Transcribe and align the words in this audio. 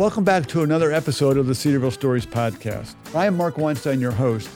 Welcome 0.00 0.24
back 0.24 0.46
to 0.46 0.62
another 0.62 0.92
episode 0.92 1.36
of 1.36 1.46
the 1.46 1.54
Cedarville 1.54 1.90
Stories 1.90 2.24
podcast. 2.24 2.94
I 3.14 3.26
am 3.26 3.36
Mark 3.36 3.58
Weinstein, 3.58 4.00
your 4.00 4.12
host, 4.12 4.48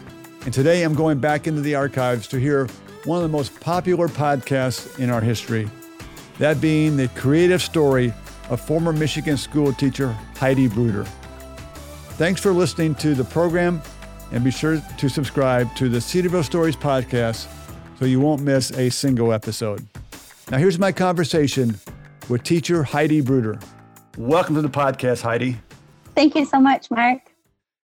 and 0.46 0.54
today 0.54 0.82
I'm 0.82 0.94
going 0.94 1.18
back 1.18 1.46
into 1.46 1.60
the 1.60 1.74
archives 1.74 2.26
to 2.28 2.40
hear 2.40 2.66
one 3.04 3.18
of 3.18 3.22
the 3.24 3.28
most 3.28 3.60
popular 3.60 4.08
podcasts 4.08 4.98
in 4.98 5.10
our 5.10 5.20
history. 5.20 5.68
That 6.38 6.62
being 6.62 6.96
the 6.96 7.08
creative 7.08 7.60
story 7.60 8.14
of 8.48 8.58
former 8.58 8.90
Michigan 8.90 9.36
school 9.36 9.74
teacher 9.74 10.12
Heidi 10.38 10.66
Bruder. 10.66 11.04
Thanks 12.14 12.40
for 12.40 12.52
listening 12.52 12.94
to 12.94 13.14
the 13.14 13.24
program, 13.24 13.82
and 14.32 14.42
be 14.42 14.50
sure 14.50 14.80
to 14.96 15.08
subscribe 15.10 15.76
to 15.76 15.90
the 15.90 16.00
Cedarville 16.00 16.42
Stories 16.42 16.74
podcast 16.74 17.48
so 17.98 18.06
you 18.06 18.18
won't 18.18 18.40
miss 18.40 18.70
a 18.78 18.88
single 18.88 19.30
episode. 19.30 19.86
Now, 20.50 20.56
here's 20.56 20.78
my 20.78 20.90
conversation 20.90 21.78
with 22.30 22.44
teacher 22.44 22.82
Heidi 22.82 23.20
Bruder. 23.20 23.58
Welcome 24.16 24.54
to 24.54 24.62
the 24.62 24.68
podcast, 24.68 25.22
Heidi. 25.22 25.56
Thank 26.14 26.36
you 26.36 26.44
so 26.44 26.60
much, 26.60 26.88
Mark. 26.88 27.20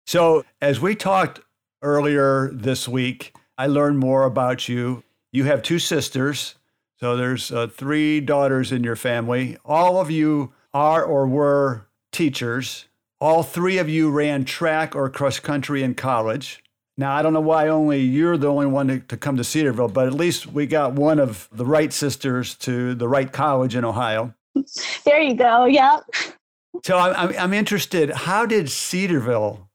So, 0.06 0.44
as 0.62 0.80
we 0.80 0.94
talked 0.94 1.40
earlier 1.82 2.50
this 2.50 2.88
week, 2.88 3.36
I 3.58 3.66
learned 3.66 3.98
more 3.98 4.24
about 4.24 4.66
you. 4.66 5.04
You 5.32 5.44
have 5.44 5.62
two 5.62 5.78
sisters, 5.78 6.54
so 6.98 7.14
there's 7.14 7.52
uh, 7.52 7.66
three 7.66 8.20
daughters 8.20 8.72
in 8.72 8.82
your 8.82 8.96
family. 8.96 9.58
All 9.66 10.00
of 10.00 10.10
you 10.10 10.54
are 10.72 11.04
or 11.04 11.26
were 11.26 11.88
teachers. 12.10 12.86
All 13.20 13.42
three 13.42 13.76
of 13.76 13.90
you 13.90 14.10
ran 14.10 14.46
track 14.46 14.96
or 14.96 15.10
cross 15.10 15.38
country 15.38 15.82
in 15.82 15.94
college. 15.94 16.64
Now, 16.96 17.14
I 17.14 17.20
don't 17.20 17.34
know 17.34 17.40
why 17.40 17.68
only 17.68 18.00
you're 18.00 18.38
the 18.38 18.48
only 18.48 18.66
one 18.66 18.88
to, 18.88 19.00
to, 19.00 19.16
come 19.18 19.36
to 19.36 19.44
Cedarville, 19.44 19.88
but 19.88 20.06
at 20.06 20.14
least 20.14 20.46
we 20.46 20.66
got 20.66 20.94
one 20.94 21.18
of 21.18 21.50
the 21.52 21.66
right 21.66 21.92
sisters 21.92 22.54
to 22.56 22.94
the 22.94 23.08
right 23.08 23.30
college 23.30 23.76
in 23.76 23.84
Ohio. 23.84 24.32
There 25.04 25.20
you 25.20 25.34
go. 25.34 25.66
Yep. 25.66 26.02
So 26.84 26.98
I'm, 26.98 27.34
I'm 27.38 27.54
interested. 27.54 28.10
How 28.10 28.46
did 28.46 28.70
Cedarville 28.70 29.68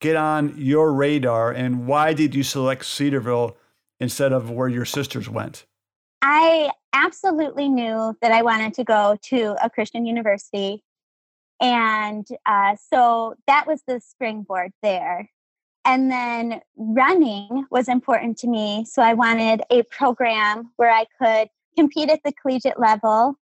get 0.00 0.16
on 0.16 0.54
your 0.56 0.92
radar, 0.92 1.50
and 1.50 1.86
why 1.86 2.12
did 2.12 2.34
you 2.34 2.42
select 2.42 2.84
Cedarville 2.84 3.56
instead 3.98 4.32
of 4.32 4.50
where 4.50 4.68
your 4.68 4.84
sisters 4.84 5.28
went? 5.28 5.64
I 6.22 6.70
absolutely 6.92 7.68
knew 7.68 8.16
that 8.20 8.32
I 8.32 8.42
wanted 8.42 8.74
to 8.74 8.84
go 8.84 9.16
to 9.24 9.56
a 9.62 9.70
Christian 9.70 10.06
university. 10.06 10.82
And 11.60 12.26
uh, 12.44 12.76
so 12.90 13.34
that 13.46 13.66
was 13.66 13.82
the 13.86 14.00
springboard 14.00 14.72
there. 14.82 15.30
And 15.84 16.10
then 16.10 16.60
running 16.76 17.66
was 17.70 17.88
important 17.88 18.38
to 18.38 18.48
me. 18.48 18.84
So 18.84 19.02
I 19.02 19.14
wanted 19.14 19.62
a 19.70 19.82
program 19.84 20.72
where 20.76 20.90
I 20.90 21.06
could 21.20 21.48
compete 21.76 22.10
at 22.10 22.20
the 22.24 22.32
collegiate 22.32 22.80
level 22.80 23.38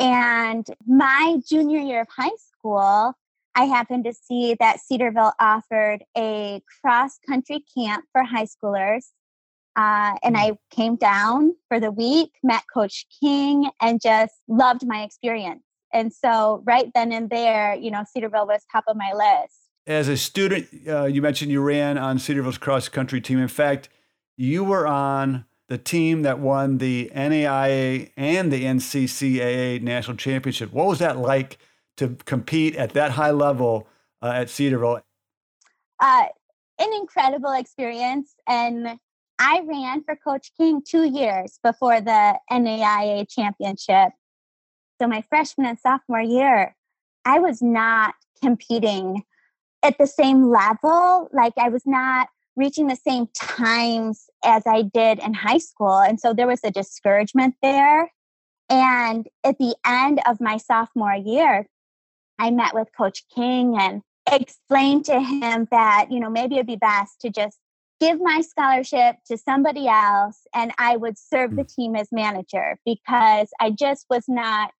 and 0.00 0.66
my 0.86 1.38
junior 1.46 1.78
year 1.78 2.00
of 2.00 2.08
high 2.08 2.30
school, 2.38 3.12
I 3.54 3.64
happened 3.64 4.04
to 4.04 4.14
see 4.14 4.56
that 4.58 4.80
Cedarville 4.80 5.34
offered 5.38 6.04
a 6.16 6.62
cross 6.80 7.18
country 7.28 7.64
camp 7.76 8.04
for 8.12 8.24
high 8.24 8.46
schoolers. 8.46 9.08
Uh, 9.76 10.16
and 10.24 10.34
mm. 10.34 10.38
I 10.38 10.52
came 10.74 10.96
down 10.96 11.54
for 11.68 11.78
the 11.78 11.90
week, 11.90 12.32
met 12.42 12.62
Coach 12.72 13.06
King, 13.20 13.70
and 13.80 14.00
just 14.00 14.34
loved 14.48 14.86
my 14.86 15.02
experience. 15.02 15.62
And 15.92 16.12
so, 16.12 16.62
right 16.64 16.90
then 16.94 17.12
and 17.12 17.28
there, 17.28 17.74
you 17.74 17.90
know, 17.90 18.04
Cedarville 18.10 18.46
was 18.46 18.64
top 18.70 18.84
of 18.88 18.96
my 18.96 19.12
list. 19.12 19.56
As 19.86 20.08
a 20.08 20.16
student, 20.16 20.68
uh, 20.88 21.04
you 21.04 21.20
mentioned 21.20 21.50
you 21.50 21.60
ran 21.60 21.98
on 21.98 22.18
Cedarville's 22.18 22.58
cross 22.58 22.88
country 22.88 23.20
team. 23.20 23.38
In 23.38 23.48
fact, 23.48 23.88
you 24.36 24.64
were 24.64 24.86
on 24.86 25.44
the 25.70 25.78
team 25.78 26.22
that 26.22 26.40
won 26.40 26.78
the 26.78 27.10
NAIA 27.14 28.10
and 28.16 28.52
the 28.52 28.64
NCCAA 28.64 29.80
national 29.80 30.16
championship. 30.16 30.72
What 30.72 30.88
was 30.88 30.98
that 30.98 31.16
like 31.16 31.58
to 31.96 32.16
compete 32.24 32.74
at 32.74 32.90
that 32.94 33.12
high 33.12 33.30
level 33.30 33.86
uh, 34.20 34.32
at 34.34 34.50
Cedarville? 34.50 35.02
Uh, 36.00 36.24
an 36.80 36.92
incredible 36.94 37.52
experience. 37.52 38.34
And 38.48 38.98
I 39.38 39.62
ran 39.64 40.02
for 40.02 40.16
Coach 40.16 40.50
King 40.56 40.82
two 40.84 41.04
years 41.04 41.60
before 41.62 42.00
the 42.00 42.36
NAIA 42.50 43.30
championship. 43.30 44.10
So 45.00 45.06
my 45.06 45.22
freshman 45.28 45.68
and 45.68 45.78
sophomore 45.78 46.20
year, 46.20 46.74
I 47.24 47.38
was 47.38 47.62
not 47.62 48.14
competing 48.42 49.22
at 49.84 49.98
the 49.98 50.08
same 50.08 50.50
level. 50.50 51.28
Like 51.32 51.52
I 51.56 51.68
was 51.68 51.86
not 51.86 52.28
reaching 52.56 52.88
the 52.88 52.96
same 52.96 53.26
times 53.34 54.26
as 54.44 54.62
I 54.66 54.82
did 54.82 55.18
in 55.18 55.34
high 55.34 55.58
school. 55.58 55.98
And 55.98 56.20
so 56.20 56.34
there 56.34 56.46
was 56.46 56.60
a 56.64 56.70
discouragement 56.70 57.54
there. 57.62 58.12
And 58.68 59.26
at 59.44 59.58
the 59.58 59.74
end 59.86 60.20
of 60.26 60.40
my 60.40 60.56
sophomore 60.56 61.14
year, 61.14 61.66
I 62.38 62.50
met 62.50 62.74
with 62.74 62.88
Coach 62.96 63.24
King 63.34 63.76
and 63.78 64.02
explained 64.30 65.04
to 65.06 65.20
him 65.20 65.68
that, 65.70 66.06
you 66.10 66.20
know, 66.20 66.30
maybe 66.30 66.56
it'd 66.56 66.66
be 66.66 66.76
best 66.76 67.20
to 67.22 67.30
just 67.30 67.58
give 68.00 68.18
my 68.20 68.40
scholarship 68.40 69.16
to 69.26 69.36
somebody 69.36 69.86
else 69.86 70.46
and 70.54 70.72
I 70.78 70.96
would 70.96 71.18
serve 71.18 71.54
the 71.54 71.64
mm. 71.64 71.74
team 71.74 71.96
as 71.96 72.08
manager 72.10 72.78
because 72.86 73.48
I 73.60 73.70
just 73.70 74.06
was 74.08 74.24
not 74.26 74.72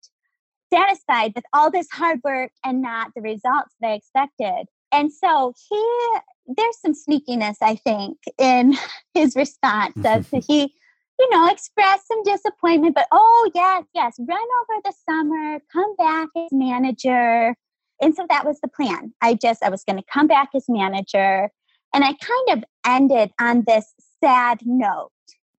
satisfied 0.73 1.33
with 1.35 1.43
all 1.53 1.69
this 1.69 1.87
hard 1.91 2.19
work 2.23 2.51
and 2.65 2.81
not 2.81 3.11
the 3.15 3.21
results 3.21 3.75
that 3.79 3.89
I 3.89 3.93
expected. 3.93 4.65
And 4.91 5.11
so 5.13 5.53
he 5.69 6.13
there's 6.57 6.79
some 6.79 6.93
sneakiness, 6.93 7.57
I 7.61 7.75
think, 7.75 8.17
in 8.37 8.75
his 9.13 9.35
response 9.35 9.93
as 10.05 10.27
he, 10.29 10.73
you 11.19 11.29
know, 11.29 11.49
expressed 11.49 12.07
some 12.07 12.23
disappointment, 12.23 12.95
but 12.95 13.07
oh, 13.11 13.51
yes, 13.53 13.85
yes, 13.93 14.15
run 14.19 14.39
over 14.39 14.81
the 14.83 14.93
summer, 15.09 15.59
come 15.71 15.95
back 15.97 16.29
as 16.35 16.49
manager. 16.51 17.55
And 18.01 18.15
so 18.15 18.25
that 18.29 18.45
was 18.45 18.59
the 18.61 18.67
plan. 18.67 19.13
I 19.21 19.35
just, 19.35 19.63
I 19.63 19.69
was 19.69 19.83
going 19.83 19.97
to 19.97 20.05
come 20.11 20.27
back 20.27 20.49
as 20.55 20.65
manager. 20.67 21.49
And 21.93 22.03
I 22.03 22.13
kind 22.13 22.57
of 22.57 22.63
ended 22.85 23.31
on 23.39 23.63
this 23.67 23.93
sad 24.23 24.59
note, 24.65 25.11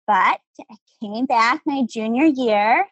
but 0.07 0.41
I 0.71 0.77
came 1.01 1.27
back 1.27 1.63
my 1.67 1.85
junior 1.89 2.25
year 2.25 2.87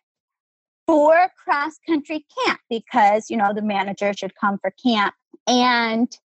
for 0.86 1.30
cross 1.42 1.78
country 1.86 2.24
camp 2.44 2.60
because, 2.68 3.30
you 3.30 3.36
know, 3.36 3.52
the 3.54 3.62
manager 3.62 4.12
should 4.12 4.34
come 4.34 4.58
for 4.58 4.72
camp. 4.84 5.14
And 5.46 6.16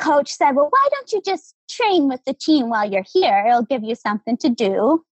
coach 0.00 0.32
said, 0.32 0.52
Well, 0.52 0.68
why 0.70 0.88
don't 0.90 1.12
you 1.12 1.22
just 1.24 1.54
train 1.70 2.08
with 2.08 2.20
the 2.26 2.34
team 2.34 2.68
while 2.68 2.90
you're 2.90 3.04
here? 3.12 3.44
It'll 3.46 3.62
give 3.62 3.84
you 3.84 3.94
something 3.94 4.36
to 4.38 4.48
do. 4.48 5.04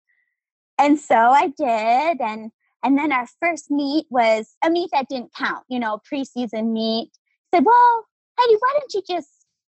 And 0.80 1.00
so 1.00 1.16
I 1.16 1.48
did. 1.58 2.22
And 2.22 2.52
and 2.84 2.98
then 2.98 3.12
our 3.12 3.28
first 3.42 3.72
meet 3.72 4.06
was 4.10 4.56
a 4.64 4.70
meet 4.70 4.90
that 4.94 5.10
didn't 5.10 5.34
count, 5.36 5.66
you 5.68 5.80
know, 5.80 6.00
preseason 6.12 6.72
meet. 6.72 7.10
I 7.54 7.58
said, 7.58 7.66
Well, 7.66 8.06
Heidi, 8.40 8.56
why 8.60 8.80
don't 8.80 8.94
you 8.94 9.02
just 9.08 9.30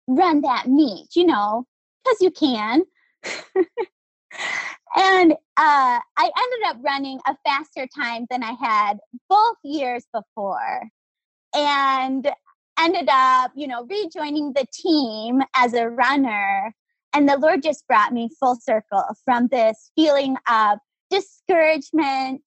run 0.08 0.42
that 0.42 0.68
meet, 0.68 1.16
you 1.16 1.26
know, 1.26 1.66
because 2.04 2.22
you 2.22 2.32
can. 2.32 2.84
and 4.96 5.34
uh, 5.34 5.36
I 5.58 6.02
ended 6.24 6.68
up 6.68 6.78
running 6.84 7.20
a 7.28 7.36
faster 7.46 7.88
time 7.96 8.26
than 8.30 8.44
I 8.44 8.54
had 8.54 8.98
both 9.30 9.58
years 9.64 10.06
before. 10.14 10.90
And 11.56 12.30
ended 12.80 13.10
up, 13.12 13.52
you 13.56 13.68
know, 13.68 13.86
rejoining 13.90 14.54
the 14.54 14.66
team 14.74 15.42
as 15.56 15.74
a 15.74 15.90
runner. 15.90 16.74
And 17.14 17.28
the 17.28 17.38
Lord 17.38 17.64
just 17.64 17.88
brought 17.88 18.14
me 18.14 18.30
full 18.40 18.56
circle 18.56 19.04
from 19.26 19.48
this 19.48 19.92
feeling 19.96 20.36
of 20.50 20.80
discouragement 21.10 22.42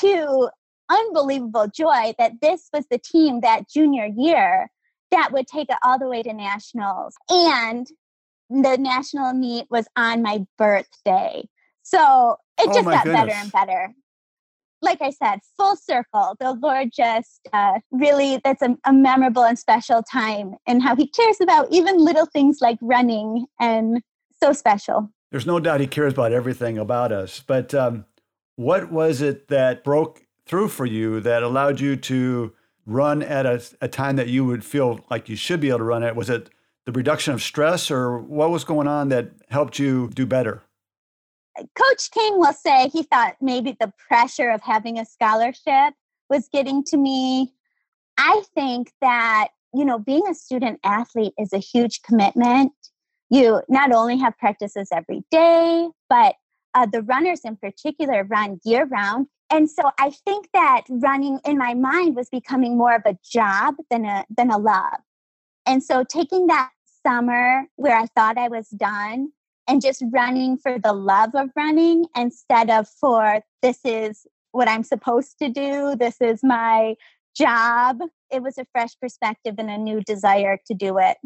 to 0.00 0.48
unbelievable 0.90 1.68
joy 1.68 2.14
that 2.18 2.32
this 2.40 2.68
was 2.72 2.86
the 2.90 2.98
team 2.98 3.40
that 3.40 3.68
junior 3.68 4.08
year 4.16 4.70
that 5.10 5.32
would 5.32 5.46
take 5.46 5.70
it 5.70 5.76
all 5.82 5.98
the 5.98 6.08
way 6.08 6.22
to 6.22 6.32
nationals. 6.32 7.14
And 7.28 7.86
the 8.50 8.76
national 8.78 9.34
meet 9.34 9.66
was 9.70 9.86
on 9.96 10.22
my 10.22 10.44
birthday. 10.56 11.46
So 11.82 12.36
it 12.58 12.68
oh 12.68 12.74
just 12.74 12.86
oh 12.86 12.90
got 12.90 13.04
goodness. 13.04 13.22
better 13.22 13.34
and 13.34 13.52
better 13.52 13.94
like 14.82 15.02
I 15.02 15.10
said, 15.10 15.40
full 15.56 15.76
circle. 15.76 16.36
The 16.38 16.52
Lord 16.52 16.90
just 16.94 17.40
uh, 17.52 17.80
really, 17.90 18.40
that's 18.44 18.62
a, 18.62 18.76
a, 18.84 18.92
memorable 18.92 19.44
and 19.44 19.58
special 19.58 20.02
time 20.02 20.54
and 20.66 20.82
how 20.82 20.94
He 20.96 21.08
cares 21.08 21.40
about 21.40 21.68
even 21.70 21.98
little 21.98 22.26
things 22.26 22.58
like 22.60 22.78
running 22.80 23.46
and 23.60 24.02
so 24.40 24.52
special. 24.52 25.10
There's 25.30 25.46
no 25.46 25.60
doubt 25.60 25.80
He 25.80 25.86
cares 25.86 26.12
about 26.12 26.32
everything 26.32 26.78
about 26.78 27.12
us. 27.12 27.42
But 27.46 27.74
um, 27.74 28.04
what 28.56 28.90
was 28.90 29.20
it 29.20 29.48
that 29.48 29.84
broke 29.84 30.22
through 30.46 30.68
for 30.68 30.86
you 30.86 31.20
that 31.20 31.42
allowed 31.42 31.80
you 31.80 31.96
to 31.96 32.52
run 32.86 33.22
at 33.22 33.46
a, 33.46 33.62
a 33.80 33.88
time 33.88 34.16
that 34.16 34.28
you 34.28 34.44
would 34.44 34.64
feel 34.64 35.00
like 35.10 35.28
you 35.28 35.36
should 35.36 35.60
be 35.60 35.68
able 35.68 35.78
to 35.78 35.84
run 35.84 36.02
at? 36.02 36.16
Was 36.16 36.30
it 36.30 36.50
the 36.86 36.92
reduction 36.92 37.34
of 37.34 37.42
stress 37.42 37.90
or 37.90 38.18
what 38.18 38.50
was 38.50 38.64
going 38.64 38.88
on 38.88 39.08
that 39.10 39.30
helped 39.50 39.78
you 39.78 40.08
do 40.14 40.24
better? 40.24 40.62
Coach 41.74 42.10
King 42.10 42.38
will 42.38 42.52
say 42.52 42.88
he 42.88 43.02
thought 43.02 43.36
maybe 43.40 43.76
the 43.78 43.92
pressure 44.08 44.50
of 44.50 44.62
having 44.62 44.98
a 44.98 45.04
scholarship 45.04 45.94
was 46.28 46.48
getting 46.52 46.84
to 46.84 46.96
me. 46.96 47.52
I 48.18 48.42
think 48.54 48.92
that, 49.00 49.48
you 49.74 49.84
know, 49.84 49.98
being 49.98 50.26
a 50.28 50.34
student 50.34 50.80
athlete 50.84 51.34
is 51.38 51.52
a 51.52 51.58
huge 51.58 52.02
commitment. 52.02 52.72
You 53.30 53.62
not 53.68 53.92
only 53.92 54.18
have 54.18 54.36
practices 54.38 54.88
every 54.92 55.24
day, 55.30 55.88
but 56.08 56.36
uh, 56.74 56.86
the 56.86 57.02
runners 57.02 57.40
in 57.44 57.56
particular 57.56 58.24
run 58.24 58.60
year 58.64 58.86
round 58.86 59.26
and 59.50 59.70
so 59.70 59.82
I 59.98 60.10
think 60.10 60.48
that 60.52 60.82
running 60.88 61.40
in 61.44 61.56
my 61.56 61.74
mind 61.74 62.16
was 62.16 62.28
becoming 62.28 62.76
more 62.76 62.94
of 62.94 63.02
a 63.06 63.16
job 63.24 63.76
than 63.90 64.04
a 64.04 64.24
than 64.34 64.50
a 64.50 64.58
love. 64.58 65.00
And 65.66 65.82
so 65.82 66.04
taking 66.04 66.46
that 66.48 66.70
summer 67.06 67.64
where 67.76 67.96
I 67.96 68.06
thought 68.06 68.36
I 68.36 68.48
was 68.48 68.68
done 68.68 69.32
and 69.68 69.82
just 69.82 70.02
running 70.10 70.56
for 70.56 70.78
the 70.78 70.92
love 70.92 71.34
of 71.34 71.50
running 71.54 72.06
instead 72.16 72.70
of 72.70 72.88
for 72.88 73.42
this 73.62 73.80
is 73.84 74.26
what 74.52 74.68
I'm 74.68 74.82
supposed 74.82 75.38
to 75.40 75.50
do, 75.50 75.94
this 75.94 76.20
is 76.20 76.40
my 76.42 76.94
job. 77.36 78.00
It 78.32 78.42
was 78.42 78.58
a 78.58 78.66
fresh 78.72 78.98
perspective 79.00 79.56
and 79.58 79.70
a 79.70 79.76
new 79.78 80.00
desire 80.00 80.58
to 80.66 80.74
do 80.74 80.98
it. 80.98 81.18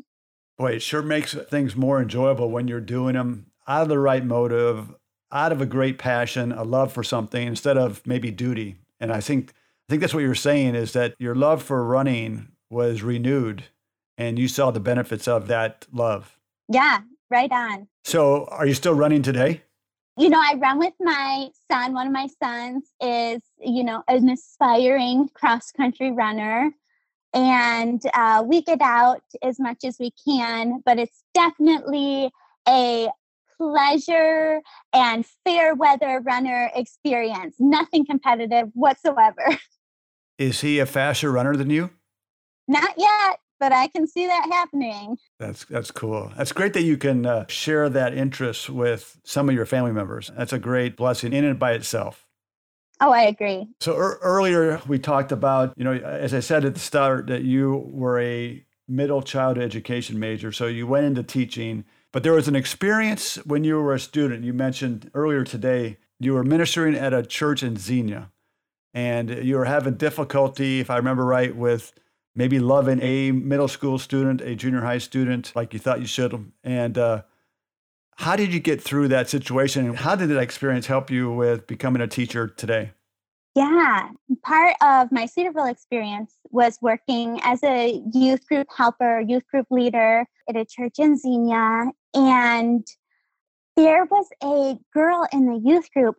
Boy, 0.58 0.72
it 0.72 0.82
sure 0.82 1.02
makes 1.02 1.34
things 1.34 1.76
more 1.76 2.02
enjoyable 2.02 2.50
when 2.50 2.68
you're 2.68 2.80
doing 2.80 3.14
them 3.14 3.46
out 3.66 3.82
of 3.82 3.88
the 3.88 3.98
right 3.98 4.24
motive, 4.24 4.94
out 5.30 5.52
of 5.52 5.60
a 5.60 5.66
great 5.66 5.98
passion, 5.98 6.52
a 6.52 6.64
love 6.64 6.92
for 6.92 7.02
something 7.02 7.46
instead 7.46 7.78
of 7.78 8.04
maybe 8.06 8.30
duty. 8.30 8.76
And 9.00 9.12
I 9.12 9.20
think 9.20 9.54
I 9.88 9.92
think 9.92 10.00
that's 10.00 10.14
what 10.14 10.20
you're 10.20 10.34
saying 10.34 10.74
is 10.74 10.92
that 10.92 11.14
your 11.18 11.34
love 11.34 11.62
for 11.62 11.84
running 11.84 12.48
was 12.70 13.02
renewed 13.02 13.64
and 14.16 14.38
you 14.38 14.48
saw 14.48 14.70
the 14.70 14.80
benefits 14.80 15.26
of 15.26 15.48
that 15.48 15.86
love. 15.92 16.38
Yeah, 16.68 17.00
right 17.32 17.50
on. 17.50 17.88
So, 18.04 18.44
are 18.50 18.66
you 18.66 18.74
still 18.74 18.94
running 18.94 19.22
today? 19.22 19.62
You 20.18 20.28
know, 20.28 20.38
I 20.38 20.54
run 20.54 20.78
with 20.78 20.92
my 21.00 21.48
son. 21.70 21.94
One 21.94 22.06
of 22.06 22.12
my 22.12 22.28
sons 22.40 22.84
is, 23.00 23.40
you 23.58 23.82
know, 23.82 24.04
an 24.06 24.28
aspiring 24.28 25.30
cross 25.32 25.72
country 25.72 26.12
runner. 26.12 26.70
And 27.32 28.02
uh, 28.12 28.44
we 28.46 28.60
get 28.60 28.82
out 28.82 29.22
as 29.42 29.58
much 29.58 29.78
as 29.84 29.96
we 29.98 30.12
can, 30.28 30.82
but 30.84 30.98
it's 30.98 31.24
definitely 31.34 32.30
a 32.68 33.08
pleasure 33.56 34.60
and 34.92 35.24
fair 35.44 35.74
weather 35.74 36.20
runner 36.22 36.70
experience. 36.74 37.56
Nothing 37.58 38.04
competitive 38.04 38.68
whatsoever. 38.74 39.58
Is 40.38 40.60
he 40.60 40.78
a 40.78 40.86
faster 40.86 41.32
runner 41.32 41.56
than 41.56 41.70
you? 41.70 41.90
Not 42.68 42.94
yet, 42.98 43.38
but 43.62 43.72
I 43.72 43.86
can 43.86 44.08
see 44.08 44.26
that 44.26 44.48
happening. 44.50 45.16
That's 45.38 45.64
that's 45.66 45.92
cool. 45.92 46.32
That's 46.36 46.50
great 46.50 46.72
that 46.72 46.82
you 46.82 46.96
can 46.96 47.24
uh, 47.24 47.46
share 47.46 47.88
that 47.88 48.12
interest 48.12 48.68
with 48.68 49.20
some 49.24 49.48
of 49.48 49.54
your 49.54 49.66
family 49.66 49.92
members. 49.92 50.32
That's 50.36 50.52
a 50.52 50.58
great 50.58 50.96
blessing 50.96 51.32
in 51.32 51.44
and 51.44 51.60
by 51.60 51.74
itself. 51.74 52.26
Oh, 53.00 53.12
I 53.12 53.22
agree. 53.22 53.68
So 53.80 53.96
er- 53.96 54.18
earlier 54.20 54.82
we 54.88 54.98
talked 54.98 55.30
about, 55.30 55.74
you 55.76 55.84
know, 55.84 55.92
as 55.92 56.34
I 56.34 56.40
said 56.40 56.64
at 56.64 56.74
the 56.74 56.80
start, 56.80 57.28
that 57.28 57.42
you 57.42 57.88
were 57.92 58.18
a 58.20 58.64
middle 58.88 59.22
child 59.22 59.58
education 59.58 60.18
major. 60.18 60.50
So 60.50 60.66
you 60.66 60.88
went 60.88 61.06
into 61.06 61.22
teaching 61.22 61.84
but 62.12 62.22
there 62.22 62.34
was 62.34 62.46
an 62.46 62.56
experience 62.56 63.36
when 63.46 63.64
you 63.64 63.80
were 63.80 63.94
a 63.94 63.98
student. 63.98 64.44
You 64.44 64.52
mentioned 64.52 65.10
earlier 65.14 65.44
today 65.44 65.96
you 66.20 66.34
were 66.34 66.44
ministering 66.44 66.94
at 66.94 67.14
a 67.14 67.22
church 67.22 67.62
in 67.62 67.76
Xenia, 67.76 68.30
and 68.92 69.30
you 69.30 69.56
were 69.56 69.64
having 69.64 69.94
difficulty, 69.94 70.80
if 70.80 70.90
I 70.90 70.96
remember 70.96 71.24
right, 71.24 71.56
with 71.56 71.92
maybe 72.34 72.58
loving 72.58 73.00
a 73.02 73.32
middle 73.32 73.68
school 73.68 73.98
student, 73.98 74.40
a 74.40 74.54
junior 74.54 74.80
high 74.80 74.98
student, 74.98 75.52
like 75.54 75.72
you 75.72 75.78
thought 75.78 76.00
you 76.00 76.06
should. 76.06 76.52
And 76.64 76.96
uh, 76.96 77.22
how 78.16 78.36
did 78.36 78.52
you 78.52 78.60
get 78.60 78.80
through 78.80 79.08
that 79.08 79.28
situation? 79.28 79.86
And 79.86 79.96
how 79.96 80.14
did 80.14 80.28
that 80.30 80.38
experience 80.38 80.86
help 80.86 81.10
you 81.10 81.30
with 81.30 81.66
becoming 81.66 82.02
a 82.02 82.06
teacher 82.06 82.48
today? 82.48 82.92
Yeah, 83.54 84.08
part 84.42 84.76
of 84.80 85.12
my 85.12 85.26
Cedarville 85.26 85.66
experience 85.66 86.34
was 86.50 86.78
working 86.80 87.38
as 87.42 87.62
a 87.62 88.02
youth 88.14 88.46
group 88.46 88.66
helper, 88.74 89.20
youth 89.20 89.46
group 89.46 89.66
leader 89.70 90.24
at 90.48 90.56
a 90.56 90.64
church 90.64 90.98
in 90.98 91.18
Xenia. 91.18 91.90
And 92.14 92.86
there 93.76 94.06
was 94.06 94.26
a 94.42 94.78
girl 94.94 95.26
in 95.32 95.46
the 95.46 95.60
youth 95.62 95.92
group. 95.92 96.16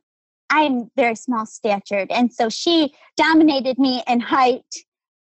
I'm 0.52 0.92
very 0.96 1.16
small 1.16 1.48
statured. 1.48 2.12
And 2.12 2.32
so 2.32 2.50
she 2.50 2.94
dominated 3.18 3.80
me 3.80 4.04
in 4.08 4.20
height 4.20 4.66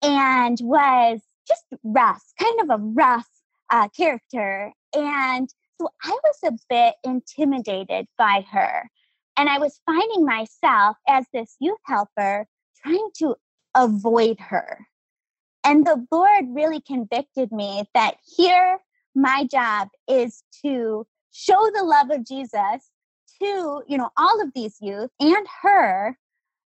and 0.03 0.57
was 0.61 1.21
just 1.47 1.63
rough, 1.83 2.23
kind 2.39 2.61
of 2.61 2.69
a 2.69 2.83
rough 2.83 3.29
uh, 3.69 3.87
character. 3.95 4.71
And 4.93 5.49
so 5.79 5.89
I 6.03 6.17
was 6.23 6.37
a 6.45 6.57
bit 6.69 6.95
intimidated 7.03 8.07
by 8.17 8.45
her. 8.51 8.89
And 9.37 9.49
I 9.49 9.57
was 9.57 9.79
finding 9.85 10.25
myself 10.25 10.97
as 11.07 11.25
this 11.33 11.55
youth 11.59 11.79
helper 11.85 12.45
trying 12.83 13.09
to 13.19 13.35
avoid 13.75 14.39
her. 14.39 14.85
And 15.63 15.87
the 15.87 16.05
Lord 16.11 16.45
really 16.49 16.81
convicted 16.81 17.51
me 17.51 17.85
that 17.93 18.17
here, 18.37 18.79
my 19.15 19.47
job 19.49 19.89
is 20.07 20.43
to 20.63 21.07
show 21.31 21.69
the 21.73 21.83
love 21.83 22.11
of 22.11 22.27
Jesus 22.27 22.89
to, 23.41 23.81
you 23.87 23.97
know, 23.97 24.09
all 24.17 24.41
of 24.41 24.51
these 24.53 24.77
youth 24.81 25.09
and 25.19 25.47
her. 25.61 26.17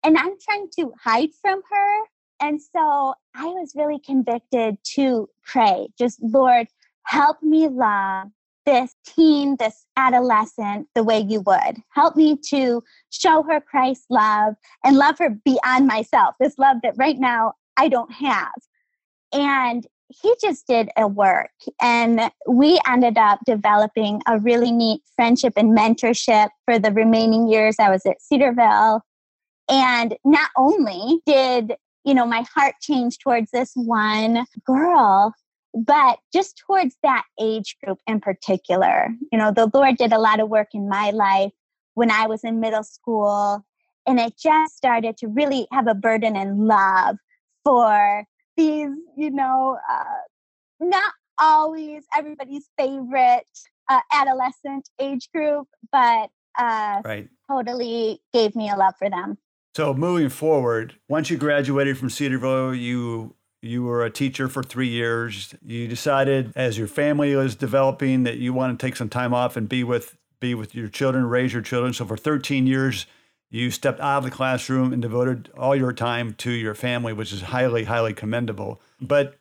And 0.04 0.16
I'm 0.16 0.38
trying 0.40 0.68
to 0.78 0.92
hide 1.02 1.30
from 1.40 1.60
her. 1.70 2.00
And 2.40 2.60
so 2.60 3.14
I 3.34 3.46
was 3.46 3.72
really 3.74 3.98
convicted 3.98 4.78
to 4.94 5.28
pray, 5.44 5.88
just 5.98 6.22
Lord, 6.22 6.68
help 7.04 7.42
me 7.42 7.68
love 7.68 8.28
this 8.64 8.94
teen, 9.06 9.56
this 9.58 9.86
adolescent, 9.96 10.88
the 10.94 11.02
way 11.02 11.20
you 11.20 11.40
would. 11.40 11.82
Help 11.90 12.16
me 12.16 12.36
to 12.50 12.82
show 13.10 13.42
her 13.44 13.60
Christ's 13.60 14.06
love 14.10 14.54
and 14.84 14.96
love 14.96 15.18
her 15.18 15.30
beyond 15.30 15.86
myself, 15.86 16.34
this 16.38 16.58
love 16.58 16.76
that 16.82 16.94
right 16.96 17.18
now 17.18 17.54
I 17.78 17.88
don't 17.88 18.12
have. 18.12 18.52
And 19.32 19.86
he 20.08 20.34
just 20.40 20.66
did 20.66 20.88
a 20.96 21.06
work, 21.06 21.50
and 21.82 22.30
we 22.48 22.78
ended 22.88 23.18
up 23.18 23.40
developing 23.44 24.22
a 24.26 24.38
really 24.38 24.72
neat 24.72 25.02
friendship 25.14 25.52
and 25.56 25.76
mentorship 25.76 26.48
for 26.64 26.78
the 26.78 26.92
remaining 26.92 27.48
years 27.48 27.76
I 27.78 27.90
was 27.90 28.06
at 28.06 28.22
Cedarville. 28.22 29.02
And 29.68 30.16
not 30.24 30.50
only 30.56 31.20
did 31.26 31.76
you 32.04 32.14
know 32.14 32.26
my 32.26 32.44
heart 32.54 32.74
changed 32.80 33.20
towards 33.20 33.50
this 33.50 33.72
one 33.74 34.44
girl 34.64 35.32
but 35.74 36.18
just 36.32 36.60
towards 36.66 36.96
that 37.02 37.24
age 37.40 37.76
group 37.82 37.98
in 38.06 38.20
particular 38.20 39.08
you 39.30 39.38
know 39.38 39.52
the 39.52 39.70
lord 39.74 39.96
did 39.96 40.12
a 40.12 40.18
lot 40.18 40.40
of 40.40 40.48
work 40.48 40.68
in 40.72 40.88
my 40.88 41.10
life 41.10 41.52
when 41.94 42.10
i 42.10 42.26
was 42.26 42.44
in 42.44 42.60
middle 42.60 42.82
school 42.82 43.64
and 44.06 44.18
it 44.18 44.34
just 44.38 44.76
started 44.76 45.16
to 45.18 45.28
really 45.28 45.66
have 45.70 45.86
a 45.86 45.94
burden 45.94 46.34
and 46.34 46.66
love 46.66 47.16
for 47.64 48.24
these 48.56 48.88
you 49.16 49.30
know 49.30 49.78
uh, 49.90 50.04
not 50.80 51.12
always 51.38 52.04
everybody's 52.16 52.68
favorite 52.76 53.46
uh, 53.88 54.00
adolescent 54.12 54.88
age 55.00 55.28
group 55.32 55.68
but 55.92 56.30
uh, 56.58 57.00
right. 57.04 57.28
totally 57.48 58.20
gave 58.32 58.56
me 58.56 58.68
a 58.68 58.76
love 58.76 58.94
for 58.98 59.08
them 59.08 59.38
so 59.78 59.94
moving 59.94 60.28
forward 60.28 60.96
once 61.08 61.30
you 61.30 61.36
graduated 61.36 61.96
from 61.96 62.10
cedarville 62.10 62.74
you 62.74 63.34
you 63.62 63.82
were 63.82 64.04
a 64.04 64.10
teacher 64.10 64.48
for 64.48 64.62
three 64.62 64.88
years. 64.88 65.54
You 65.64 65.88
decided, 65.88 66.52
as 66.54 66.78
your 66.78 66.86
family 66.86 67.34
was 67.34 67.56
developing, 67.56 68.22
that 68.22 68.38
you 68.38 68.52
want 68.52 68.78
to 68.78 68.86
take 68.86 68.96
some 68.96 69.08
time 69.08 69.34
off 69.34 69.56
and 69.56 69.68
be 69.68 69.84
with 69.84 70.16
be 70.40 70.54
with 70.54 70.74
your 70.74 70.88
children, 70.88 71.26
raise 71.26 71.52
your 71.52 71.62
children. 71.62 71.92
So 71.92 72.04
for 72.04 72.16
13 72.16 72.66
years, 72.66 73.06
you 73.50 73.70
stepped 73.70 73.98
out 74.00 74.18
of 74.18 74.24
the 74.24 74.30
classroom 74.30 74.92
and 74.92 75.02
devoted 75.02 75.50
all 75.58 75.74
your 75.74 75.92
time 75.92 76.34
to 76.34 76.50
your 76.50 76.74
family, 76.74 77.12
which 77.12 77.32
is 77.32 77.42
highly, 77.42 77.84
highly 77.84 78.14
commendable. 78.14 78.80
But 79.00 79.36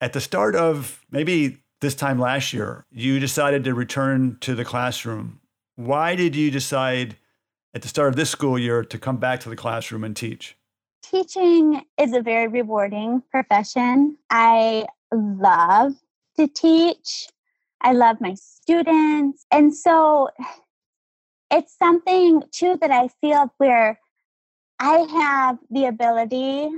at 0.00 0.12
the 0.12 0.20
start 0.20 0.56
of 0.56 1.04
maybe 1.12 1.58
this 1.80 1.94
time 1.94 2.18
last 2.18 2.52
year, 2.52 2.84
you 2.90 3.20
decided 3.20 3.62
to 3.64 3.74
return 3.74 4.38
to 4.40 4.56
the 4.56 4.64
classroom. 4.64 5.40
Why 5.76 6.16
did 6.16 6.34
you 6.34 6.50
decide 6.50 7.16
at 7.74 7.82
the 7.82 7.88
start 7.88 8.08
of 8.08 8.16
this 8.16 8.30
school 8.30 8.58
year 8.58 8.84
to 8.84 8.98
come 8.98 9.18
back 9.18 9.40
to 9.40 9.48
the 9.48 9.56
classroom 9.56 10.04
and 10.04 10.16
teach? 10.16 10.56
teaching 11.10 11.82
is 11.98 12.12
a 12.12 12.22
very 12.22 12.46
rewarding 12.46 13.22
profession. 13.30 14.16
I 14.30 14.86
love 15.12 15.94
to 16.38 16.46
teach. 16.46 17.28
I 17.80 17.92
love 17.92 18.20
my 18.20 18.34
students. 18.34 19.46
And 19.50 19.74
so 19.74 20.28
it's 21.50 21.76
something 21.78 22.42
too 22.52 22.78
that 22.80 22.90
I 22.90 23.08
feel 23.20 23.52
where 23.58 23.98
I 24.78 24.98
have 24.98 25.58
the 25.70 25.86
ability 25.86 26.68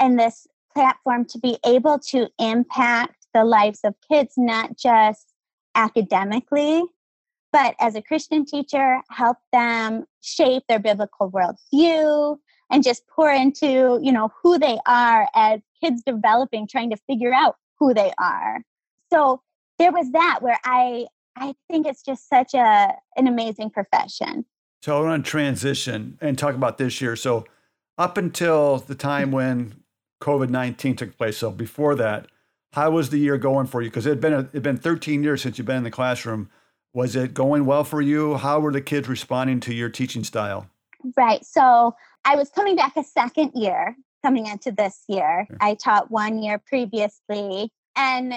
and 0.00 0.18
this 0.18 0.46
platform 0.74 1.24
to 1.26 1.38
be 1.38 1.58
able 1.64 1.98
to 2.10 2.28
impact 2.38 3.26
the 3.34 3.44
lives 3.44 3.80
of 3.84 3.94
kids, 4.10 4.34
not 4.36 4.76
just 4.76 5.32
academically, 5.74 6.82
but 7.52 7.74
as 7.80 7.94
a 7.94 8.02
Christian 8.02 8.44
teacher, 8.44 9.00
help 9.10 9.38
them 9.52 10.04
shape 10.20 10.64
their 10.68 10.78
biblical 10.78 11.30
worldview, 11.30 12.36
and 12.70 12.84
just 12.84 13.06
pour 13.08 13.30
into 13.30 13.98
you 14.02 14.12
know 14.12 14.30
who 14.42 14.58
they 14.58 14.78
are 14.86 15.28
as 15.34 15.60
kids 15.82 16.02
developing 16.04 16.66
trying 16.66 16.90
to 16.90 16.96
figure 17.08 17.32
out 17.32 17.56
who 17.78 17.94
they 17.94 18.12
are. 18.18 18.62
So 19.10 19.42
there 19.78 19.92
was 19.92 20.10
that 20.12 20.40
where 20.42 20.58
i 20.64 21.06
i 21.36 21.54
think 21.70 21.86
it's 21.86 22.02
just 22.02 22.28
such 22.28 22.52
a 22.54 22.94
an 23.16 23.26
amazing 23.26 23.70
profession. 23.70 24.44
So 24.82 24.98
i 24.98 25.08
want 25.08 25.24
to 25.24 25.30
transition 25.30 26.18
and 26.20 26.38
talk 26.38 26.54
about 26.54 26.78
this 26.78 27.00
year. 27.00 27.16
So 27.16 27.46
up 27.96 28.16
until 28.16 28.78
the 28.78 28.94
time 28.94 29.30
when 29.30 29.82
covid-19 30.20 30.96
took 30.96 31.16
place 31.16 31.38
so 31.38 31.50
before 31.50 31.94
that 31.94 32.26
how 32.72 32.90
was 32.90 33.10
the 33.10 33.18
year 33.18 33.38
going 33.38 33.66
for 33.66 33.80
you? 33.82 33.88
Because 33.88 34.06
it 34.06 34.10
had 34.10 34.20
been 34.20 34.32
a, 34.32 34.40
it 34.40 34.54
had 34.54 34.62
been 34.62 34.76
13 34.76 35.22
years 35.22 35.42
since 35.42 35.58
you've 35.58 35.66
been 35.66 35.78
in 35.78 35.84
the 35.84 35.90
classroom 35.90 36.50
was 36.92 37.14
it 37.16 37.34
going 37.34 37.64
well 37.64 37.84
for 37.84 38.00
you 38.00 38.36
how 38.36 38.60
were 38.60 38.72
the 38.72 38.80
kids 38.80 39.08
responding 39.08 39.60
to 39.60 39.74
your 39.74 39.88
teaching 39.88 40.24
style 40.24 40.68
right 41.16 41.44
so 41.44 41.94
I 42.24 42.36
was 42.36 42.50
coming 42.50 42.76
back 42.76 42.96
a 42.96 43.04
second 43.04 43.52
year 43.54 43.96
coming 44.22 44.46
into 44.46 44.72
this 44.72 45.04
year. 45.08 45.46
I 45.60 45.74
taught 45.74 46.10
one 46.10 46.42
year 46.42 46.58
previously 46.58 47.70
and 47.96 48.34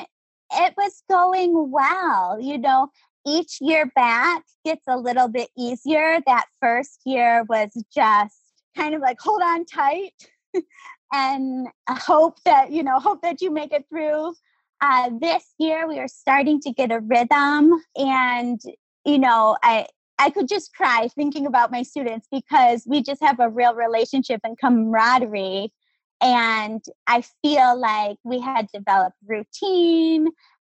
it 0.53 0.73
was 0.77 1.03
going 1.09 1.71
well. 1.71 2.39
You 2.39 2.57
know, 2.57 2.87
each 3.25 3.57
year 3.61 3.91
back 3.95 4.43
gets 4.65 4.85
a 4.87 4.97
little 4.97 5.27
bit 5.27 5.49
easier. 5.57 6.19
That 6.25 6.45
first 6.59 7.01
year 7.05 7.43
was 7.49 7.71
just 7.93 8.35
kind 8.77 8.95
of 8.95 9.01
like 9.01 9.19
hold 9.19 9.41
on 9.41 9.65
tight 9.65 10.13
and 11.13 11.67
uh, 11.87 11.95
hope 11.95 12.41
that, 12.45 12.71
you 12.71 12.83
know, 12.83 12.99
hope 12.99 13.21
that 13.21 13.41
you 13.41 13.51
make 13.51 13.73
it 13.73 13.85
through. 13.89 14.33
Uh, 14.81 15.11
this 15.21 15.53
year 15.59 15.87
we 15.87 15.99
are 15.99 16.07
starting 16.07 16.59
to 16.59 16.71
get 16.71 16.91
a 16.91 16.99
rhythm 17.01 17.71
and 17.95 18.59
you 19.05 19.19
know 19.19 19.55
i 19.61 19.85
I 20.21 20.29
could 20.29 20.47
just 20.47 20.75
cry 20.75 21.09
thinking 21.15 21.47
about 21.47 21.71
my 21.71 21.81
students 21.81 22.27
because 22.31 22.83
we 22.85 23.01
just 23.01 23.23
have 23.23 23.39
a 23.39 23.49
real 23.49 23.73
relationship 23.73 24.39
and 24.43 24.55
camaraderie. 24.55 25.73
And 26.21 26.83
I 27.07 27.23
feel 27.41 27.79
like 27.79 28.17
we 28.23 28.39
had 28.39 28.67
developed 28.71 29.17
routine. 29.27 30.27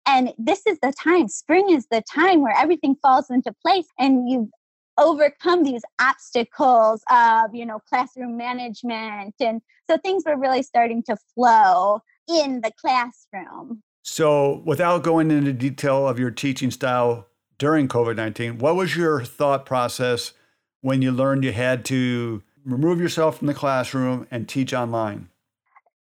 And 0.06 0.34
this 0.36 0.66
is 0.66 0.78
the 0.82 0.92
time, 1.02 1.28
spring 1.28 1.70
is 1.70 1.86
the 1.90 2.02
time 2.02 2.42
where 2.42 2.54
everything 2.58 2.96
falls 3.00 3.30
into 3.30 3.54
place 3.64 3.86
and 3.98 4.28
you 4.28 4.50
overcome 4.98 5.62
these 5.62 5.82
obstacles 5.98 7.02
of, 7.10 7.54
you 7.54 7.64
know, 7.64 7.80
classroom 7.88 8.36
management. 8.36 9.34
And 9.40 9.62
so 9.88 9.96
things 9.96 10.24
were 10.26 10.36
really 10.36 10.62
starting 10.62 11.02
to 11.04 11.16
flow 11.34 12.00
in 12.28 12.60
the 12.60 12.72
classroom. 12.78 13.82
So, 14.08 14.62
without 14.64 15.02
going 15.02 15.30
into 15.30 15.52
detail 15.52 16.08
of 16.08 16.18
your 16.18 16.30
teaching 16.30 16.70
style, 16.70 17.28
during 17.58 17.88
COVID 17.88 18.16
19. 18.16 18.58
What 18.58 18.76
was 18.76 18.96
your 18.96 19.24
thought 19.24 19.66
process 19.66 20.32
when 20.80 21.02
you 21.02 21.12
learned 21.12 21.44
you 21.44 21.52
had 21.52 21.84
to 21.86 22.42
remove 22.64 23.00
yourself 23.00 23.38
from 23.38 23.48
the 23.48 23.54
classroom 23.54 24.26
and 24.30 24.48
teach 24.48 24.72
online? 24.72 25.28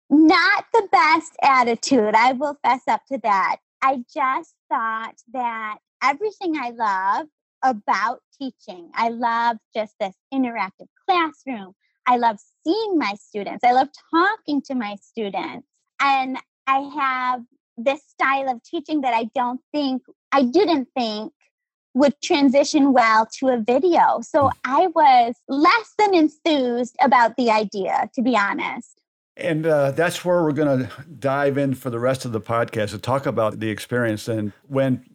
Not 0.09 0.65
the 0.73 0.87
best 0.91 1.35
attitude. 1.43 2.15
I 2.15 2.33
will 2.33 2.57
fess 2.63 2.81
up 2.87 3.05
to 3.11 3.19
that. 3.23 3.57
I 3.81 4.03
just 4.13 4.55
thought 4.69 5.15
that 5.33 5.77
everything 6.03 6.55
I 6.57 6.71
love 6.71 7.27
about 7.63 8.21
teaching, 8.37 8.89
I 8.95 9.09
love 9.09 9.57
just 9.75 9.93
this 9.99 10.15
interactive 10.33 10.87
classroom. 11.07 11.73
I 12.07 12.17
love 12.17 12.37
seeing 12.65 12.97
my 12.97 13.13
students. 13.19 13.63
I 13.63 13.73
love 13.73 13.89
talking 14.13 14.61
to 14.63 14.75
my 14.75 14.95
students. 15.01 15.67
And 16.01 16.37
I 16.67 16.79
have 16.79 17.41
this 17.83 18.01
style 18.07 18.49
of 18.49 18.63
teaching 18.63 19.01
that 19.01 19.13
I 19.13 19.25
don't 19.35 19.61
think, 19.71 20.03
I 20.31 20.43
didn't 20.43 20.87
think 20.95 21.33
would 21.93 22.19
transition 22.21 22.93
well 22.93 23.27
to 23.39 23.49
a 23.49 23.57
video. 23.57 24.21
So 24.21 24.43
hmm. 24.43 24.49
I 24.65 24.87
was 24.87 25.35
less 25.47 25.93
than 25.97 26.13
enthused 26.13 26.95
about 27.01 27.35
the 27.37 27.51
idea, 27.51 28.09
to 28.15 28.21
be 28.21 28.37
honest. 28.37 29.01
And 29.37 29.65
uh, 29.65 29.91
that's 29.91 30.23
where 30.23 30.43
we're 30.43 30.51
going 30.51 30.85
to 30.85 30.91
dive 31.19 31.57
in 31.57 31.73
for 31.73 31.89
the 31.89 31.99
rest 31.99 32.25
of 32.25 32.31
the 32.31 32.41
podcast 32.41 32.89
to 32.91 32.97
talk 32.97 33.25
about 33.25 33.59
the 33.59 33.69
experience. 33.69 34.27
And 34.27 34.51
when 34.67 35.05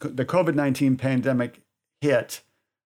the 0.00 0.24
COVID 0.24 0.54
19 0.54 0.96
pandemic 0.96 1.60
hit 2.00 2.42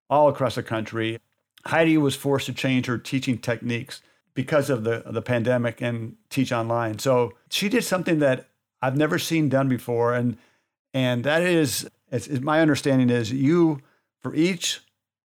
all 0.10 0.28
across 0.28 0.56
the 0.56 0.64
country, 0.64 1.20
Heidi 1.66 1.98
was 1.98 2.16
forced 2.16 2.48
to 2.48 2.54
change 2.54 2.86
her 2.88 2.98
teaching 2.98 3.38
techniques 3.38 4.02
because 4.34 4.70
of 4.70 4.84
the, 4.84 5.04
the 5.06 5.22
pandemic 5.22 5.82
and 5.82 6.16
teach 6.30 6.52
online. 6.52 7.00
So 7.00 7.34
she 7.50 7.70
did 7.70 7.84
something 7.84 8.20
that 8.20 8.48
I've 8.84 8.98
never 8.98 9.18
seen 9.18 9.48
done 9.48 9.70
before. 9.70 10.14
And, 10.14 10.38
and 10.94 11.24
that 11.24 11.42
is 11.42 11.90
it's, 12.12 12.28
it's, 12.28 12.42
my 12.42 12.60
understanding 12.60 13.10
is 13.10 13.32
you, 13.32 13.80
for 14.22 14.36
each 14.36 14.82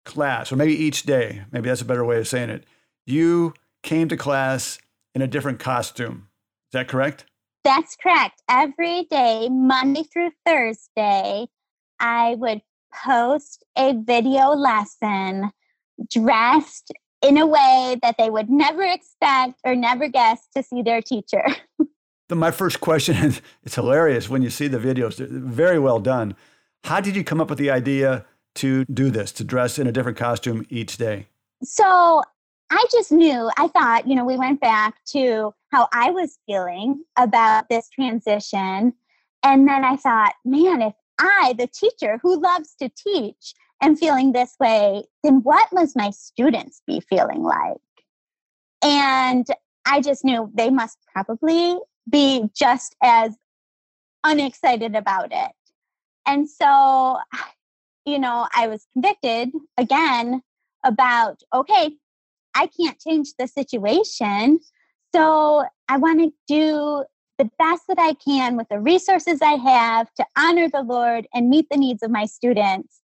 class, 0.05 0.51
or 0.51 0.55
maybe 0.55 0.73
each 0.73 1.03
day, 1.03 1.43
maybe 1.51 1.67
that's 1.67 1.81
a 1.81 1.85
better 1.85 2.05
way 2.05 2.19
of 2.19 2.27
saying 2.27 2.51
it, 2.51 2.63
you 3.07 3.55
came 3.81 4.07
to 4.09 4.17
class 4.17 4.77
in 5.15 5.23
a 5.23 5.27
different 5.27 5.59
costume. 5.59 6.27
Is 6.67 6.73
that 6.73 6.87
correct? 6.87 7.25
That's 7.63 7.95
correct. 7.95 8.41
Every 8.47 9.05
day, 9.05 9.49
Monday 9.49 10.03
through 10.03 10.29
Thursday, 10.45 11.47
I 11.99 12.35
would 12.35 12.61
post 12.93 13.63
a 13.75 13.93
video 13.93 14.49
lesson 14.49 15.51
dressed 16.09 16.91
in 17.23 17.37
a 17.37 17.47
way 17.47 17.97
that 18.03 18.15
they 18.19 18.29
would 18.29 18.49
never 18.49 18.83
expect 18.83 19.59
or 19.65 19.75
never 19.75 20.07
guess 20.07 20.47
to 20.55 20.61
see 20.61 20.83
their 20.83 21.01
teacher. 21.01 21.43
my 22.37 22.51
first 22.51 22.79
question 22.79 23.15
is 23.17 23.41
it's 23.63 23.75
hilarious 23.75 24.29
when 24.29 24.41
you 24.41 24.49
see 24.49 24.67
the 24.67 24.79
videos, 24.79 25.17
very 25.17 25.79
well 25.79 25.99
done. 25.99 26.35
How 26.83 27.01
did 27.01 27.15
you 27.15 27.23
come 27.23 27.41
up 27.41 27.49
with 27.49 27.59
the 27.59 27.71
idea 27.71 28.25
to 28.55 28.85
do 28.85 29.09
this, 29.09 29.31
to 29.33 29.43
dress 29.43 29.77
in 29.79 29.87
a 29.87 29.91
different 29.91 30.17
costume 30.17 30.65
each 30.69 30.97
day? 30.97 31.27
So 31.63 32.23
I 32.71 32.85
just 32.91 33.11
knew, 33.11 33.49
I 33.57 33.67
thought, 33.67 34.07
you 34.07 34.15
know, 34.15 34.25
we 34.25 34.37
went 34.37 34.61
back 34.61 34.95
to 35.11 35.53
how 35.71 35.87
I 35.91 36.11
was 36.11 36.37
feeling 36.45 37.03
about 37.17 37.67
this 37.69 37.89
transition. 37.89 38.93
And 39.43 39.67
then 39.67 39.83
I 39.83 39.95
thought, 39.95 40.33
man, 40.45 40.81
if 40.81 40.93
I, 41.19 41.53
the 41.57 41.67
teacher 41.67 42.19
who 42.21 42.39
loves 42.39 42.75
to 42.81 42.89
teach, 42.89 43.53
am 43.81 43.95
feeling 43.95 44.31
this 44.31 44.55
way, 44.59 45.03
then 45.23 45.41
what 45.43 45.71
must 45.73 45.97
my 45.97 46.11
students 46.11 46.81
be 46.85 47.01
feeling 47.01 47.43
like? 47.43 47.77
And 48.83 49.47
I 49.85 50.01
just 50.01 50.23
knew 50.23 50.51
they 50.53 50.69
must 50.69 50.97
probably 51.13 51.77
be 52.09 52.49
just 52.55 52.95
as 53.03 53.35
unexcited 54.23 54.95
about 54.95 55.31
it. 55.31 55.51
And 56.25 56.49
so, 56.49 57.17
you 58.05 58.19
know, 58.19 58.47
I 58.55 58.67
was 58.67 58.85
convicted 58.93 59.51
again 59.77 60.41
about, 60.83 61.41
okay, 61.53 61.91
I 62.55 62.67
can't 62.67 62.99
change 62.99 63.33
the 63.37 63.47
situation. 63.47 64.59
So 65.15 65.65
I 65.87 65.97
want 65.97 66.19
to 66.19 66.31
do 66.47 67.03
the 67.37 67.49
best 67.57 67.83
that 67.87 67.97
I 67.97 68.13
can 68.13 68.57
with 68.57 68.67
the 68.69 68.79
resources 68.79 69.41
I 69.41 69.53
have 69.53 70.13
to 70.15 70.25
honor 70.37 70.69
the 70.69 70.81
Lord 70.83 71.27
and 71.33 71.49
meet 71.49 71.67
the 71.71 71.77
needs 71.77 72.03
of 72.03 72.11
my 72.11 72.25
students. 72.25 72.99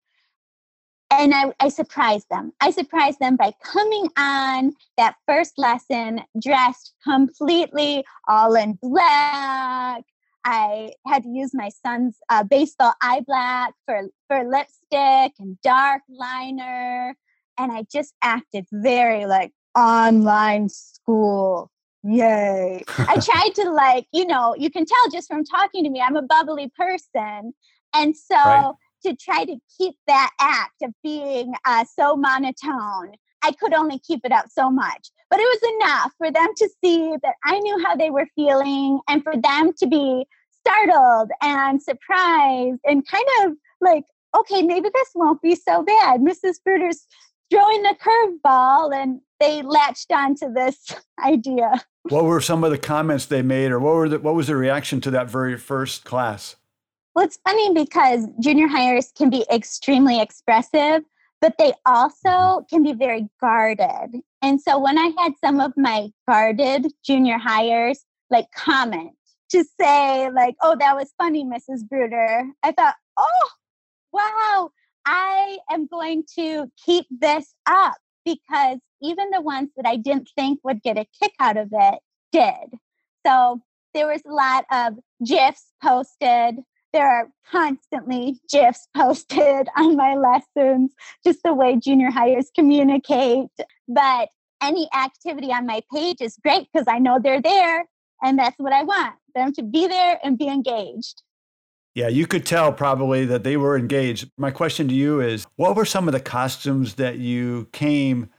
And 1.21 1.35
I, 1.35 1.53
I 1.61 1.69
surprised 1.69 2.29
them. 2.31 2.53
I 2.61 2.71
surprised 2.71 3.19
them 3.19 3.37
by 3.37 3.53
coming 3.63 4.09
on 4.17 4.73
that 4.97 5.17
first 5.27 5.59
lesson 5.59 6.23
dressed 6.41 6.95
completely 7.05 8.05
all 8.29 8.55
in 8.55 8.79
black, 8.83 10.05
I 10.45 10.93
had 11.07 11.23
to 11.23 11.29
use 11.29 11.55
my 11.55 11.71
son's 11.71 12.19
uh, 12.29 12.45
baseball 12.45 12.93
eye 13.03 13.23
black 13.27 13.73
for, 13.87 14.03
for 14.29 14.45
lipstick 14.45 15.33
and 15.39 15.59
dark 15.63 16.03
liner. 16.09 17.17
And 17.59 17.73
I 17.73 17.87
just 17.91 18.15
acted 18.23 18.67
very 18.71 19.27
like 19.27 19.53
online 19.75 20.69
school. 20.69 21.71
Yay. 22.03 22.85
I 22.99 23.19
tried 23.19 23.55
to, 23.55 23.71
like, 23.71 24.07
you 24.13 24.27
know, 24.27 24.55
you 24.59 24.71
can 24.71 24.85
tell 24.85 25.11
just 25.11 25.29
from 25.29 25.45
talking 25.45 25.85
to 25.85 25.91
me, 25.91 26.03
I'm 26.03 26.17
a 26.17 26.23
bubbly 26.23 26.71
person. 26.77 27.55
And 27.95 28.15
so 28.15 28.35
right. 28.37 28.75
To 29.05 29.15
try 29.17 29.45
to 29.45 29.57
keep 29.77 29.95
that 30.07 30.31
act 30.41 30.83
of 30.83 30.93
being 31.03 31.55
uh, 31.65 31.85
so 31.85 32.17
monotone, 32.17 33.13
I 33.43 33.53
could 33.53 33.75
only 33.75 33.99
keep 33.99 34.21
it 34.25 34.33
up 34.33 34.47
so 34.51 34.71
much. 34.71 35.11
But 35.31 35.41
it 35.41 35.43
was 35.43 35.75
enough 35.77 36.13
for 36.19 36.31
them 36.31 36.49
to 36.57 36.69
see 36.83 37.17
that 37.23 37.35
I 37.45 37.59
knew 37.61 37.85
how 37.85 37.97
they 37.97 38.11
were 38.11 38.27
feeling 38.35 39.01
and 39.09 39.23
for 39.23 39.35
them 39.37 39.73
to 39.79 39.87
be 39.87 40.27
startled 40.61 41.31
and 41.43 41.83
surprised 41.83 42.81
and 42.85 43.07
kind 43.07 43.25
of 43.43 43.53
like, 43.81 44.05
okay, 44.37 44.63
maybe 44.63 44.89
this 44.93 45.09
won't 45.15 45.43
be 45.43 45.55
so 45.55 45.83
bad. 45.83 46.21
Mrs. 46.21 46.57
Bruder's 46.65 47.07
throwing 47.51 47.85
a 47.87 47.95
curveball 47.95 48.95
and 48.95 49.21
they 49.41 49.63
latched 49.63 50.11
onto 50.11 50.53
this 50.53 50.95
idea. 51.25 51.85
What 52.05 52.25
were 52.25 52.41
some 52.41 52.65
of 52.65 52.71
the 52.71 52.79
comments 52.79 53.27
they 53.27 53.43
made 53.43 53.71
or 53.71 53.79
what 53.79 53.95
were 53.95 54.09
the, 54.09 54.19
what 54.19 54.35
was 54.35 54.47
the 54.47 54.57
reaction 54.57 55.01
to 55.03 55.11
that 55.13 55.29
very 55.29 55.57
first 55.57 56.05
class? 56.05 56.57
Well, 57.15 57.25
it's 57.25 57.39
funny 57.47 57.73
because 57.73 58.27
junior 58.41 58.67
highers 58.69 59.15
can 59.15 59.31
be 59.31 59.45
extremely 59.53 60.21
expressive, 60.21 61.03
but 61.41 61.55
they 61.59 61.73
also 61.87 62.29
mm-hmm. 62.29 62.65
can 62.75 62.83
be 62.83 62.93
very 62.93 63.29
guarded. 63.41 64.21
And 64.43 64.61
so 64.61 64.79
when 64.79 64.99
I 64.99 65.13
had 65.19 65.33
some 65.43 65.61
of 65.61 65.73
my 65.77 66.09
guarded 66.29 66.93
junior 67.05 67.39
highers 67.39 67.99
like 68.31 68.47
comment 68.53 69.13
to 69.51 69.65
say, 69.81 70.31
like, 70.31 70.57
oh, 70.63 70.77
that 70.81 70.97
was 70.97 71.13
funny, 71.17 71.45
Mrs. 71.45 71.89
Bruder, 71.89 72.47
I 72.63 72.73
thought, 72.73 72.97
oh, 73.17 73.49
wow, 74.13 74.71
I 75.07 75.59
am 75.71 75.87
going 75.87 76.25
to 76.37 76.71
keep 76.85 77.07
this 77.11 77.55
up 77.67 77.97
because 78.25 78.79
even 79.03 79.31
the 79.31 79.41
ones 79.41 79.71
that 79.77 79.87
I 79.87 79.97
didn't 79.97 80.31
think 80.37 80.61
would 80.65 80.83
get 80.83 80.99
a 80.99 81.07
kick 81.23 81.33
out 81.39 81.57
of 81.57 81.69
it 81.71 81.99
did. 82.33 82.79
So 83.27 83.61
there 83.93 84.09
was 84.09 84.23
a 84.27 84.33
lot 84.33 84.65
of 84.73 84.99
GIFs 85.25 85.73
posted. 85.83 86.57
There 86.95 87.11
are 87.11 87.29
constantly 87.51 88.41
GIFs 88.51 88.89
posted 88.97 89.69
on 89.77 89.97
my 89.97 90.15
lessons, 90.15 90.95
just 91.25 91.41
the 91.43 91.53
way 91.53 91.77
junior 91.77 92.11
highers 92.11 92.47
communicate. 92.55 93.51
But 93.89 94.29
any 94.63 94.89
activity 94.97 95.53
on 95.53 95.67
my 95.67 95.83
page 95.93 96.19
is 96.21 96.39
great 96.43 96.69
because 96.73 96.87
I 96.89 97.01
know 97.01 97.19
they're 97.23 97.43
there 97.43 97.85
and 98.23 98.39
that's 98.39 98.57
what 98.59 98.73
I 98.73 98.85
want 98.85 99.17
them 99.35 99.53
to 99.55 99.63
be 99.63 99.89
there 99.89 100.19
and 100.23 100.39
be 100.39 100.49
engaged. 100.49 101.23
Yeah, 101.95 102.09
you 102.09 102.27
could 102.27 102.47
tell 102.47 102.73
probably 102.73 103.25
that 103.27 103.45
they 103.45 103.57
were 103.57 103.77
engaged. 103.77 104.31
My 104.39 104.51
question 104.51 104.89
to 104.89 104.95
you 104.95 105.21
is 105.21 105.47
what 105.57 105.77
were 105.77 105.85
some 105.85 106.09
of 106.09 106.13
the 106.13 106.21
costumes 106.21 106.95
that 106.95 107.19
you 107.19 107.69
came 107.73 108.31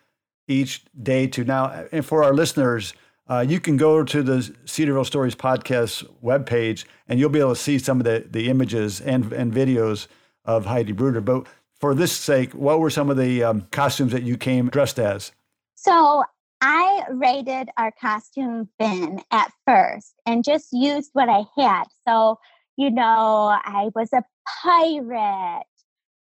each 0.47 0.83
day 1.01 1.27
to 1.27 1.43
now. 1.43 1.85
And 1.91 2.05
for 2.05 2.23
our 2.23 2.33
listeners, 2.33 2.93
uh, 3.27 3.45
you 3.47 3.59
can 3.59 3.77
go 3.77 4.03
to 4.03 4.21
the 4.21 4.53
Cedarville 4.65 5.05
Stories 5.05 5.35
podcast 5.35 6.07
webpage 6.23 6.85
and 7.07 7.19
you'll 7.19 7.29
be 7.29 7.39
able 7.39 7.55
to 7.55 7.61
see 7.61 7.79
some 7.79 7.99
of 7.99 8.03
the, 8.03 8.25
the 8.29 8.49
images 8.49 9.01
and, 9.01 9.31
and 9.33 9.51
videos 9.51 10.07
of 10.43 10.65
Heidi 10.65 10.91
Bruder. 10.91 11.21
But 11.21 11.47
for 11.79 11.95
this 11.95 12.11
sake, 12.11 12.53
what 12.53 12.79
were 12.79 12.89
some 12.89 13.09
of 13.09 13.17
the 13.17 13.43
um, 13.43 13.67
costumes 13.71 14.11
that 14.11 14.23
you 14.23 14.37
came 14.37 14.69
dressed 14.69 14.99
as? 14.99 15.31
So 15.75 16.23
I 16.61 17.03
raided 17.09 17.69
our 17.77 17.91
costume 17.99 18.69
bin 18.77 19.21
at 19.31 19.51
first 19.65 20.13
and 20.25 20.43
just 20.43 20.69
used 20.71 21.09
what 21.13 21.29
I 21.29 21.43
had. 21.57 21.85
So, 22.07 22.39
you 22.77 22.91
know, 22.91 23.57
I 23.63 23.89
was 23.95 24.13
a 24.13 24.23
pirate 24.63 25.63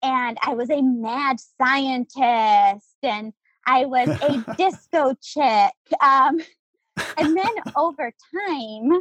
and 0.02 0.38
I 0.42 0.54
was 0.54 0.70
a 0.70 0.82
mad 0.82 1.38
scientist 1.40 2.96
and 3.02 3.32
I 3.66 3.86
was 3.86 4.08
a 4.08 4.54
disco 4.56 5.14
chick. 5.20 5.72
Um, 6.00 6.40
and 7.16 7.36
then 7.36 7.50
over 7.76 8.12
time, 8.34 9.00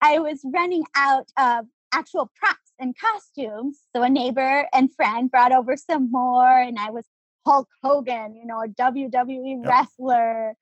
I 0.00 0.18
was 0.18 0.40
running 0.44 0.84
out 0.94 1.28
of 1.38 1.66
actual 1.92 2.30
props 2.38 2.72
and 2.78 2.94
costumes. 2.98 3.80
So 3.94 4.02
a 4.02 4.08
neighbor 4.08 4.68
and 4.72 4.94
friend 4.94 5.30
brought 5.30 5.52
over 5.52 5.76
some 5.76 6.10
more, 6.10 6.60
and 6.60 6.78
I 6.78 6.90
was 6.90 7.04
Hulk 7.46 7.68
Hogan, 7.82 8.36
you 8.36 8.46
know, 8.46 8.62
a 8.62 8.68
WWE 8.68 9.62
yep. 9.62 9.70
wrestler, 9.70 10.54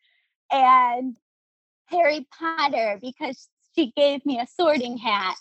and 0.50 1.16
Harry 1.86 2.26
Potter 2.38 2.98
because 3.00 3.48
she 3.74 3.92
gave 3.96 4.24
me 4.26 4.38
a 4.38 4.46
sorting 4.46 4.96
hat. 4.96 5.36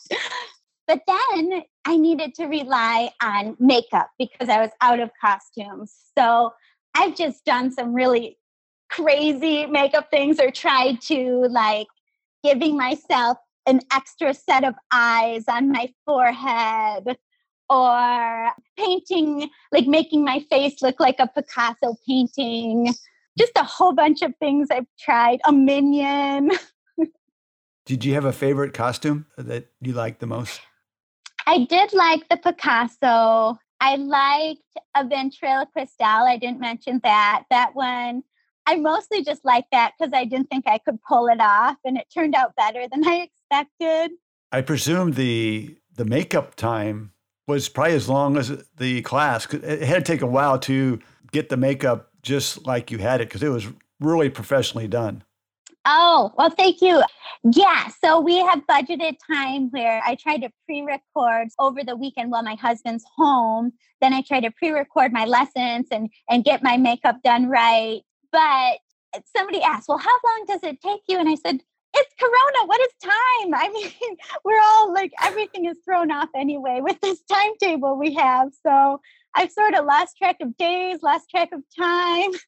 But 0.88 1.02
then 1.06 1.64
I 1.84 1.98
needed 1.98 2.34
to 2.36 2.46
rely 2.46 3.12
on 3.22 3.58
makeup 3.60 4.10
because 4.18 4.48
I 4.48 4.62
was 4.62 4.72
out 4.80 5.02
of 5.02 5.12
costumes. 5.20 5.94
So 6.18 6.54
I've 6.96 7.16
just 7.16 7.44
done 7.44 7.72
some 7.72 7.94
really 7.94 8.38
crazy 8.90 9.66
makeup 9.66 10.10
things 10.10 10.40
or 10.40 10.52
tried 10.52 11.02
to 11.02 11.48
like 11.50 11.88
giving 12.44 12.78
myself 12.78 13.38
an 13.68 13.82
extra 13.92 14.34
set 14.34 14.64
of 14.64 14.76
eyes 14.92 15.44
on 15.48 15.72
my 15.72 15.94
forehead 16.06 17.18
or 17.70 18.52
painting, 18.78 19.50
like 19.72 19.88
making 19.88 20.24
my 20.24 20.40
face 20.50 20.82
look 20.82 21.00
like 21.00 21.18
a 21.20 21.28
Picasso 21.28 21.96
painting. 22.08 22.94
Just 23.38 23.52
a 23.58 23.64
whole 23.64 23.94
bunch 23.94 24.22
of 24.22 24.34
things 24.40 24.70
I've 24.72 24.88
tried. 25.00 25.40
A 25.46 25.52
minion. 25.52 26.52
Did 27.86 28.04
you 28.04 28.14
have 28.16 28.26
a 28.26 28.34
favorite 28.34 28.74
costume 28.74 29.28
that 29.38 29.68
you 29.82 29.94
liked 29.94 30.20
the 30.20 30.28
most? 30.28 30.62
I 31.46 31.66
did 31.66 31.94
like 31.94 32.28
the 32.28 32.36
Picasso. 32.36 33.58
I 33.80 33.96
liked 33.96 34.62
a 34.96 35.06
ventriloquist 35.06 35.98
doll. 35.98 36.28
I 36.28 36.38
didn't 36.38 36.60
mention 36.60 37.00
that. 37.04 37.44
That 37.50 37.76
one, 37.76 38.24
I 38.68 38.76
mostly 38.76 39.24
just 39.24 39.46
liked 39.46 39.72
that 39.72 39.94
because 39.98 40.12
I 40.14 40.26
didn't 40.26 40.50
think 40.50 40.68
I 40.68 40.78
could 40.78 41.02
pull 41.02 41.28
it 41.28 41.40
off, 41.40 41.78
and 41.86 41.98
it 41.98 42.08
turned 42.14 42.36
out 42.36 42.54
better 42.58 42.86
than 42.92 43.08
I 43.08 43.30
expected. 43.30 44.12
I 44.52 44.62
presume 44.62 45.14
the 45.14 45.78
the 45.96 46.06
makeup 46.06 46.56
time 46.56 47.14
was 47.48 47.70
probably 47.70 47.94
as 47.94 48.10
long 48.10 48.38
as 48.38 48.66
the 48.76 49.02
class. 49.04 49.52
It 49.54 49.82
had 49.84 50.06
to 50.06 50.12
take 50.12 50.22
a 50.22 50.28
while 50.28 50.60
to 50.60 51.00
get 51.32 51.50
the 51.50 51.58
makeup 51.58 52.12
just 52.22 52.68
like 52.68 52.92
you 52.92 52.98
had 52.98 53.22
it 53.22 53.30
because 53.30 53.42
it 53.42 53.50
was 53.50 53.68
really 54.02 54.30
professionally 54.30 54.88
done. 54.88 55.24
Oh, 55.86 56.34
well, 56.38 56.50
thank 56.50 56.82
you. 56.82 57.02
Yeah, 57.44 57.88
so 58.04 58.20
we 58.20 58.40
have 58.40 58.68
budgeted 58.70 59.16
time 59.32 59.70
where 59.70 60.02
I 60.06 60.16
try 60.16 60.38
to 60.38 60.50
pre 60.66 60.82
record 60.82 61.48
over 61.58 61.82
the 61.86 61.96
weekend 61.96 62.32
while 62.32 62.44
my 62.44 62.56
husband's 62.56 63.06
home. 63.16 63.72
Then 64.02 64.14
I 64.14 64.22
try 64.22 64.42
to 64.42 64.52
pre 64.52 64.72
record 64.72 65.14
my 65.14 65.24
lessons 65.24 65.88
and, 65.90 66.10
and 66.30 66.44
get 66.44 66.62
my 66.62 66.76
makeup 66.76 67.24
done 67.24 67.48
right. 67.48 68.02
But 68.38 69.24
somebody 69.36 69.64
asked, 69.64 69.88
Well, 69.90 69.98
how 69.98 70.16
long 70.24 70.46
does 70.48 70.62
it 70.62 70.80
take 70.80 71.02
you? 71.08 71.18
And 71.18 71.28
I 71.28 71.34
said, 71.34 71.60
It's 71.96 72.14
Corona. 72.20 72.68
What 72.68 72.80
is 72.82 72.90
time? 73.02 73.54
I 73.56 73.70
mean, 73.70 74.18
we're 74.46 74.62
all 74.62 74.94
like, 74.94 75.12
everything 75.24 75.66
is 75.66 75.78
thrown 75.84 76.12
off 76.12 76.30
anyway 76.36 76.80
with 76.82 77.02
this 77.02 77.20
timetable 77.24 77.98
we 77.98 78.14
have. 78.14 78.50
So 78.66 79.02
I've 79.34 79.52
sort 79.52 79.74
of 79.74 79.86
lost 79.86 80.18
track 80.18 80.38
of 80.42 80.56
days, 80.58 81.02
lost 81.02 81.30
track 81.30 81.50
of 81.52 81.64
time. 81.78 82.32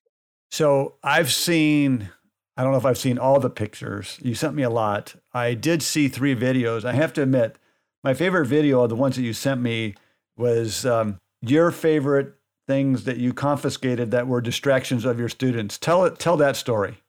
So 0.52 0.96
I've 1.04 1.32
seen 1.32 2.10
I 2.58 2.64
don't 2.64 2.72
know 2.72 2.80
if 2.80 2.86
I've 2.86 2.98
seen 2.98 3.20
all 3.20 3.40
the 3.40 3.52
pictures. 3.52 4.18
You 4.20 4.34
sent 4.34 4.56
me 4.56 4.64
a 4.64 4.70
lot. 4.72 5.14
I 5.32 5.54
did 5.54 5.84
see 5.84 6.08
three 6.08 6.36
videos. 6.36 6.86
I 6.86 6.94
have 6.94 7.14
to 7.14 7.22
admit, 7.22 7.60
my 8.04 8.16
favorite 8.16 8.48
video 8.48 8.82
of 8.82 8.90
the 8.90 8.96
ones 8.96 9.16
that 9.16 9.22
you 9.22 9.32
sent 9.32 9.62
me 9.62 9.94
was 10.36 10.88
um, 10.88 11.20
your 11.44 11.70
favorite 11.70 12.39
things 12.70 13.06
that 13.06 13.18
you 13.18 13.34
confiscated 13.34 14.12
that 14.12 14.28
were 14.28 14.42
distractions 14.42 15.04
of 15.04 15.20
your 15.20 15.28
students. 15.28 15.80
Tell 15.80 16.06
it. 16.06 16.20
Tell 16.20 16.38
that 16.38 16.56
story. 16.56 17.00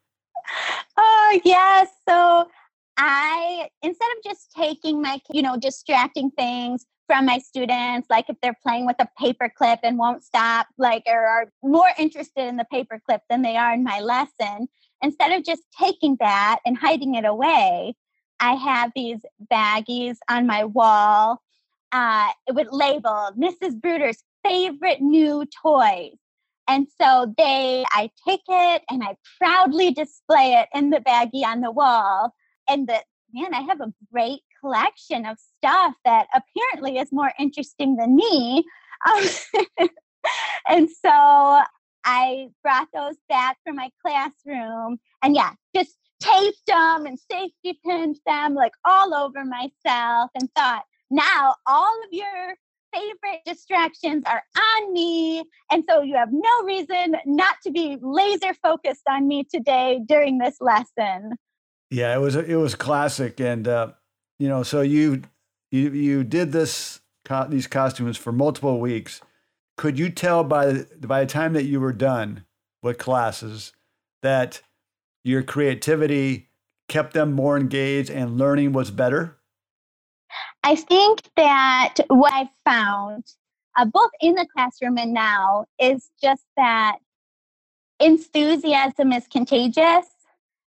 Oh 0.97 1.41
yes. 1.45 1.89
So 2.09 2.49
I 2.97 3.69
instead 3.83 4.09
of 4.17 4.25
just 4.25 4.51
taking 4.57 5.03
my 5.03 5.21
you 5.31 5.43
know 5.43 5.59
distracting 5.59 6.31
things 6.31 6.87
from 7.07 7.27
my 7.27 7.39
students, 7.39 8.09
like 8.09 8.25
if 8.29 8.37
they're 8.43 8.57
playing 8.63 8.87
with 8.87 8.97
a 9.01 9.09
paper 9.19 9.53
clip 9.55 9.81
and 9.83 9.99
won't 9.99 10.25
stop, 10.25 10.67
like 10.79 11.03
or 11.07 11.21
are 11.21 11.53
more 11.63 11.91
interested 11.99 12.49
in 12.49 12.57
the 12.57 12.65
paper 12.65 12.99
clip 13.07 13.21
than 13.29 13.43
they 13.43 13.57
are 13.57 13.75
in 13.75 13.85
my 13.85 14.01
lesson 14.01 14.67
instead 15.03 15.33
of 15.33 15.45
just 15.45 15.63
taking 15.79 16.17
that 16.21 16.61
and 16.65 16.77
hiding 16.77 17.15
it 17.15 17.25
away, 17.25 17.95
I 18.39 18.55
have 18.55 18.93
these 18.95 19.21
baggies 19.53 20.17
on 20.29 20.47
my 20.47 20.65
wall 20.65 21.43
uh, 21.93 22.31
with 22.53 22.69
labeled 22.71 23.37
Mrs. 23.37 23.81
Bruder's 23.81 24.23
favorite 24.45 25.01
new 25.01 25.47
toys. 25.63 26.17
And 26.69 26.87
so 27.01 27.35
they, 27.37 27.85
I 27.91 28.11
take 28.27 28.43
it 28.49 28.83
and 28.89 29.03
I 29.03 29.17
proudly 29.41 29.91
display 29.93 30.55
it 30.55 30.69
in 30.73 30.91
the 30.91 31.01
baggie 31.01 31.45
on 31.45 31.63
the 31.63 31.73
wall. 31.73 32.33
And 32.69 32.89
the 32.89 33.03
man, 33.33 33.55
I 33.55 33.63
have 33.63 33.81
a 33.81 33.93
great 34.13 34.43
collection 34.61 35.27
of 35.27 35.37
stuff 35.59 35.95
that 36.05 36.27
apparently 36.35 36.99
is 36.99 37.11
more 37.11 37.33
interesting 37.39 37.97
than 37.97 38.15
me. 38.15 38.65
Um, 39.09 39.89
and 40.69 40.89
so 40.89 41.61
I 42.05 42.49
brought 42.63 42.89
those 42.95 43.17
back 43.29 43.59
from 43.65 43.77
my 43.77 43.91
classroom 44.05 44.99
and 45.23 45.35
yeah, 45.35 45.53
just 45.75 45.97
taped 46.21 46.67
them 46.67 47.07
and 47.07 47.19
safety 47.19 47.81
pinned 47.85 48.19
them 48.27 48.55
like 48.55 48.73
all 48.85 49.15
over 49.15 49.45
myself 49.45 50.31
and 50.35 50.49
thought, 50.55 50.85
now 51.11 51.55
all 51.67 51.99
of 52.05 52.13
your 52.13 52.55
favorite 52.95 53.41
distractions 53.47 54.23
are 54.27 54.43
on 54.57 54.93
me. 54.93 55.45
And 55.71 55.85
so 55.89 56.03
you 56.03 56.17
have 56.17 56.33
no 56.33 56.65
reason 56.65 57.17
not 57.27 57.57
to 57.65 57.71
be 57.71 57.99
laser 58.01 58.55
focused 58.55 59.03
on 59.09 59.29
me 59.29 59.45
today 59.45 60.01
during 60.07 60.39
this 60.39 60.61
lesson. 60.61 61.37
Yeah, 61.91 62.15
it 62.15 62.19
was 62.19 62.37
it 62.37 62.55
was 62.55 62.77
classic, 62.77 63.41
and 63.41 63.67
uh, 63.67 63.93
you 64.39 64.49
know, 64.49 64.63
so 64.63 64.81
you 64.81 65.23
you 65.73 65.91
you 65.91 66.23
did 66.23 66.53
this 66.53 67.01
these 67.49 67.67
costumes 67.67 68.17
for 68.17 68.33
multiple 68.33 68.81
weeks, 68.81 69.21
could 69.77 69.99
you 69.99 70.11
tell 70.11 70.45
by 70.45 70.85
by 71.01 71.21
the 71.21 71.31
time 71.31 71.53
that 71.53 71.65
you 71.65 71.81
were 71.81 71.93
done 71.93 72.45
with 72.83 72.99
classes 72.99 73.73
that 74.23 74.63
your 75.25 75.43
creativity 75.43 76.49
kept 76.89 77.15
them 77.15 77.33
more 77.33 77.57
engaged 77.57 78.11
and 78.11 78.39
learning 78.39 78.73
was 78.73 78.91
better? 78.91 79.39
I 80.63 80.77
think 80.77 81.23
that 81.37 81.95
what 82.09 82.33
I 82.33 82.49
found, 82.65 83.25
uh, 83.77 83.85
both 83.87 84.11
in 84.21 84.35
the 84.35 84.47
classroom 84.53 84.99
and 84.99 85.13
now, 85.13 85.67
is 85.81 86.11
just 86.23 86.45
that 86.57 86.97
enthusiasm 87.99 89.13
is 89.13 89.27
contagious. 89.27 90.07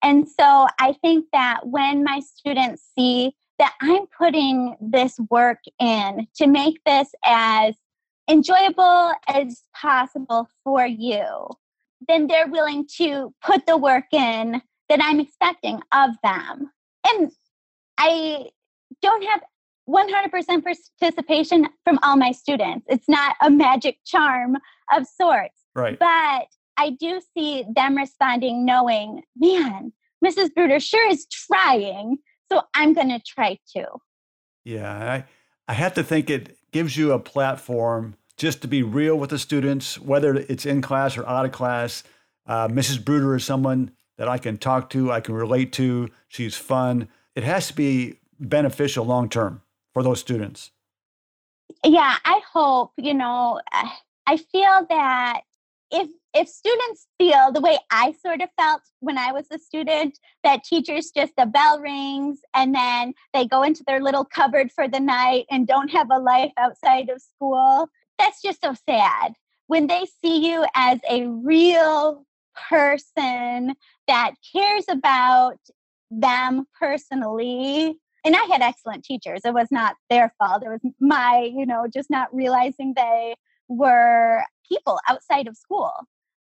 And 0.03 0.29
so 0.29 0.66
I 0.79 0.94
think 1.01 1.27
that 1.33 1.66
when 1.66 2.05
my 2.05 2.20
students 2.20 2.83
see 2.97 3.35
that 3.59 3.73
I'm 3.81 4.07
putting 4.18 4.77
this 4.81 5.18
work 5.31 5.61
in 5.79 6.27
to 6.37 6.47
make 6.47 6.83
this 6.85 7.14
as 7.25 7.75
enjoyable 8.29 9.12
as 9.29 9.62
possible 9.75 10.49
for 10.62 10.87
you, 10.87 11.49
then 12.09 12.27
they're 12.27 12.49
willing 12.49 12.87
to 12.97 13.33
put 13.42 13.66
the 13.66 13.77
work 13.77 14.07
in 14.12 14.61
that 14.88 15.01
I'm 15.03 15.20
expecting 15.20 15.81
of 15.92 16.11
them. 16.23 16.70
And 17.07 17.31
I 17.99 18.49
don't 19.01 19.25
have 19.25 19.40
100% 19.88 20.64
participation 21.01 21.68
from 21.85 21.99
all 22.03 22.16
my 22.16 22.33
students. 22.33 22.87
It's 22.88 23.09
not 23.09 23.37
a 23.42 23.51
magic 23.51 23.99
charm 24.05 24.57
of 24.92 25.07
sorts. 25.07 25.61
Right. 25.75 25.99
But 25.99 26.47
I 26.77 26.90
do 26.99 27.20
see 27.37 27.64
them 27.75 27.97
responding 27.97 28.64
knowing, 28.64 29.23
man, 29.37 29.92
Mrs. 30.25 30.55
Bruder 30.55 30.81
sure 30.81 31.09
is 31.09 31.27
trying. 31.27 32.18
So 32.51 32.62
I'm 32.75 32.92
going 32.92 33.09
to 33.09 33.20
try 33.20 33.59
too. 33.75 33.87
Yeah. 34.64 35.12
I, 35.12 35.25
I 35.68 35.75
have 35.75 35.94
to 35.94 36.03
think 36.03 36.31
it 36.31 36.57
gives 36.73 36.97
you 36.97 37.12
a 37.12 37.18
platform 37.18 38.16
just 38.37 38.62
to 38.62 38.68
be 38.68 38.83
real 38.83 39.16
with 39.16 39.31
the 39.31 39.38
students, 39.38 39.99
whether 40.01 40.35
it's 40.35 40.66
in 40.66 40.83
class 40.83 41.16
or 41.16 41.27
out 41.27 41.44
of 41.44 41.53
class. 41.53 42.03
Uh, 42.47 42.68
Mrs. 42.68 43.05
Bruder 43.05 43.37
is 43.37 43.44
someone 43.44 43.92
that 44.16 44.29
I 44.29 44.38
can 44.38 44.59
talk 44.59 44.90
to, 44.90 45.12
I 45.12 45.20
can 45.20 45.35
relate 45.35 45.73
to. 45.75 46.09
She's 46.29 46.57
fun. 46.57 47.09
It 47.35 47.44
has 47.44 47.68
to 47.68 47.75
be 47.75 48.20
beneficial 48.40 49.05
long 49.05 49.29
term 49.29 49.62
for 49.95 50.03
those 50.03 50.21
students. 50.21 50.73
Yeah, 51.85 52.17
I 52.25 52.41
hope, 52.53 52.93
you 52.99 53.15
know, 53.15 53.61
uh, 53.73 53.89
I 54.27 54.37
feel 54.37 54.87
that 54.91 55.43
if 55.91 56.09
if 56.35 56.49
students 56.49 57.07
feel 57.17 57.53
the 57.53 57.61
way 57.61 57.79
I 57.93 58.13
sort 58.21 58.43
of 58.43 58.49
felt 58.59 58.83
when 58.99 59.17
I 59.17 59.31
was 59.31 59.47
a 59.53 59.59
student, 59.59 60.19
that 60.43 60.65
teachers 60.65 61.13
just 61.17 61.33
the 61.37 61.47
bell 61.47 61.79
rings 61.79 62.41
and 62.55 62.75
then 62.75 63.15
they 63.33 63.47
go 63.47 63.63
into 63.63 63.85
their 63.87 64.03
little 64.03 64.25
cupboard 64.25 64.73
for 64.73 64.89
the 64.89 64.99
night 64.99 65.47
and 65.49 65.67
don't 65.67 65.93
have 65.93 66.09
a 66.11 66.19
life 66.19 66.51
outside 66.59 67.09
of 67.09 67.23
school, 67.23 67.89
that's 68.19 68.43
just 68.43 68.63
so 68.63 68.75
sad. 68.89 69.35
When 69.69 69.87
they 69.87 70.07
see 70.23 70.51
you 70.51 70.67
as 70.75 70.99
a 71.09 71.27
real 71.29 72.27
person 72.69 73.75
that 74.09 74.33
cares 74.53 74.85
about 74.89 75.59
them 76.11 76.67
personally, 76.79 78.01
and 78.25 78.35
I 78.35 78.43
had 78.51 78.63
excellent 78.63 79.05
teachers. 79.05 79.43
It 79.45 79.55
was 79.55 79.69
not 79.71 79.97
their 80.09 80.33
fault. 80.39 80.63
It 80.65 80.69
was 80.69 80.81
my, 81.01 81.51
you 81.55 81.67
know, 81.67 81.87
just 81.93 82.11
not 82.11 82.35
realizing 82.35 82.95
they 82.97 83.35
were 83.69 84.43
people 84.67 84.99
outside 85.09 85.47
of 85.47 85.57
school. 85.57 85.93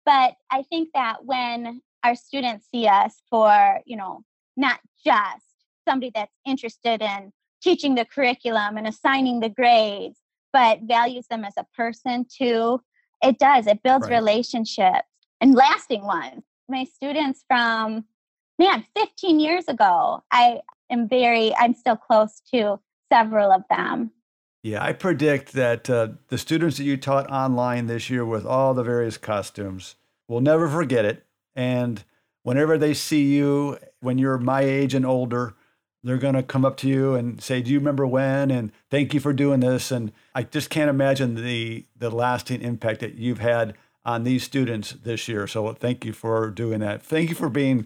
But 0.05 0.33
I 0.51 0.63
think 0.63 0.89
that 0.93 1.25
when 1.25 1.81
our 2.03 2.15
students 2.15 2.67
see 2.69 2.87
us 2.87 3.21
for, 3.29 3.79
you 3.85 3.95
know, 3.95 4.23
not 4.57 4.79
just 5.05 5.45
somebody 5.87 6.11
that's 6.13 6.35
interested 6.45 7.01
in 7.01 7.31
teaching 7.61 7.95
the 7.95 8.05
curriculum 8.05 8.77
and 8.77 8.87
assigning 8.87 9.39
the 9.39 9.49
grades, 9.49 10.19
but 10.51 10.79
values 10.83 11.27
them 11.29 11.43
as 11.43 11.53
a 11.57 11.65
person 11.75 12.25
too, 12.25 12.81
it 13.21 13.37
does. 13.37 13.67
It 13.67 13.83
builds 13.83 14.09
right. 14.09 14.15
relationships 14.15 15.07
and 15.41 15.55
lasting 15.55 16.03
ones. 16.03 16.43
My 16.67 16.83
students 16.83 17.43
from, 17.47 18.05
man, 18.57 18.85
15 18.95 19.39
years 19.39 19.67
ago, 19.67 20.23
I 20.31 20.61
am 20.89 21.07
very, 21.07 21.53
I'm 21.55 21.73
still 21.73 21.95
close 21.95 22.41
to 22.53 22.79
several 23.11 23.51
of 23.51 23.63
them. 23.69 24.11
Yeah, 24.63 24.83
I 24.83 24.93
predict 24.93 25.53
that 25.53 25.89
uh, 25.89 26.09
the 26.27 26.37
students 26.37 26.77
that 26.77 26.83
you 26.83 26.97
taught 26.97 27.29
online 27.31 27.87
this 27.87 28.09
year 28.09 28.25
with 28.25 28.45
all 28.45 28.73
the 28.73 28.83
various 28.83 29.17
costumes 29.17 29.95
will 30.27 30.41
never 30.41 30.67
forget 30.67 31.05
it. 31.05 31.25
And 31.55 32.03
whenever 32.43 32.77
they 32.77 32.93
see 32.93 33.23
you, 33.35 33.77
when 34.01 34.17
you're 34.17 34.37
my 34.37 34.61
age 34.61 34.93
and 34.93 35.05
older, 35.05 35.55
they're 36.03 36.17
going 36.17 36.35
to 36.35 36.43
come 36.43 36.65
up 36.65 36.77
to 36.77 36.87
you 36.87 37.15
and 37.15 37.41
say, 37.41 37.61
"Do 37.61 37.71
you 37.71 37.79
remember 37.79 38.07
when?" 38.07 38.51
and 38.51 38.71
"Thank 38.89 39.13
you 39.13 39.19
for 39.19 39.33
doing 39.33 39.59
this." 39.59 39.91
And 39.91 40.13
I 40.33 40.43
just 40.43 40.69
can't 40.69 40.89
imagine 40.89 41.35
the 41.35 41.85
the 41.95 42.09
lasting 42.09 42.61
impact 42.61 43.01
that 43.01 43.15
you've 43.15 43.39
had 43.39 43.75
on 44.05 44.23
these 44.23 44.43
students 44.43 44.91
this 44.91 45.27
year. 45.27 45.45
So 45.45 45.73
thank 45.73 46.05
you 46.05 46.13
for 46.13 46.49
doing 46.49 46.79
that. 46.79 47.01
Thank 47.01 47.29
you 47.29 47.35
for 47.35 47.49
being 47.49 47.85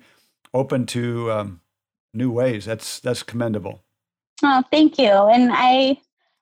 open 0.53 0.85
to 0.87 1.31
um, 1.31 1.61
new 2.13 2.31
ways. 2.31 2.65
That's 2.65 2.99
that's 2.99 3.23
commendable. 3.23 3.83
Oh, 4.43 4.63
thank 4.71 4.97
you. 4.97 5.09
And 5.09 5.51
I 5.53 5.97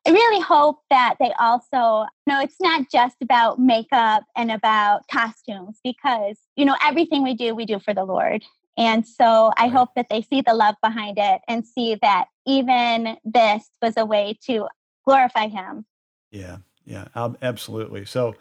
I 0.07 0.11
really 0.11 0.41
hope 0.41 0.79
that 0.89 1.15
they 1.19 1.31
also 1.39 2.07
you 2.25 2.33
know 2.33 2.41
it's 2.41 2.59
not 2.59 2.89
just 2.91 3.17
about 3.21 3.59
makeup 3.59 4.23
and 4.35 4.51
about 4.51 5.07
costumes 5.09 5.79
because 5.83 6.37
you 6.55 6.65
know 6.65 6.75
everything 6.83 7.23
we 7.23 7.33
do 7.33 7.55
we 7.55 7.65
do 7.65 7.79
for 7.79 7.93
the 7.93 8.03
Lord. 8.03 8.43
And 8.77 9.05
so 9.05 9.51
I 9.57 9.63
right. 9.63 9.71
hope 9.71 9.89
that 9.95 10.07
they 10.09 10.21
see 10.21 10.41
the 10.41 10.53
love 10.53 10.75
behind 10.81 11.17
it 11.19 11.41
and 11.47 11.65
see 11.65 11.97
that 12.01 12.25
even 12.47 13.17
this 13.25 13.69
was 13.81 13.95
a 13.97 14.05
way 14.05 14.37
to 14.47 14.67
glorify 15.05 15.47
him. 15.47 15.85
Yeah, 16.31 16.57
yeah, 16.85 17.07
absolutely. 17.41 18.05
So 18.05 18.35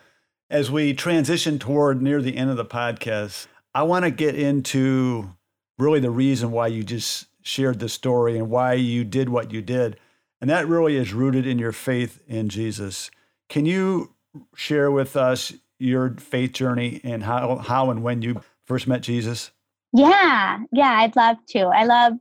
as 0.49 0.71
we 0.71 0.95
transition 0.95 1.59
toward 1.59 2.01
near 2.01 2.23
the 2.23 2.37
end 2.37 2.51
of 2.51 2.57
the 2.57 2.65
podcast, 2.65 3.49
I 3.75 3.83
want 3.83 4.05
to 4.05 4.11
get 4.11 4.35
into 4.35 5.35
really 5.81 6.01
the 6.01 6.11
reason 6.11 6.51
why 6.51 6.67
you 6.69 6.83
just 6.83 7.27
shared 7.43 7.79
the 7.79 7.89
story 7.89 8.39
and 8.39 8.51
why 8.51 8.75
you 8.75 9.05
did 9.05 9.29
what 9.29 9.53
you 9.53 9.63
did. 9.63 9.99
And 10.41 10.49
that 10.51 10.69
really 10.69 10.97
is 10.97 11.13
rooted 11.13 11.47
in 11.47 11.59
your 11.59 11.73
faith 11.73 12.23
in 12.27 12.49
Jesus. 12.49 13.11
Can 13.49 13.67
you 13.67 14.15
share 14.55 14.91
with 14.91 15.17
us 15.17 15.53
your 15.79 16.15
faith 16.19 16.53
journey 16.53 17.01
and 17.05 17.23
how, 17.23 17.57
how 17.57 17.91
and 17.91 18.03
when 18.03 18.23
you 18.23 18.41
first 18.67 18.87
met 18.87 19.03
Jesus? 19.03 19.51
Yeah, 19.93 20.59
yeah, 20.73 20.93
I'd 21.01 21.17
love 21.17 21.39
to. 21.49 21.61
I 21.61 21.85
love 21.85 22.15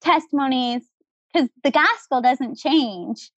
testimonies 0.00 0.82
because 1.32 1.48
the 1.62 1.70
gospel 1.70 2.22
doesn't 2.22 2.56
change, 2.56 3.30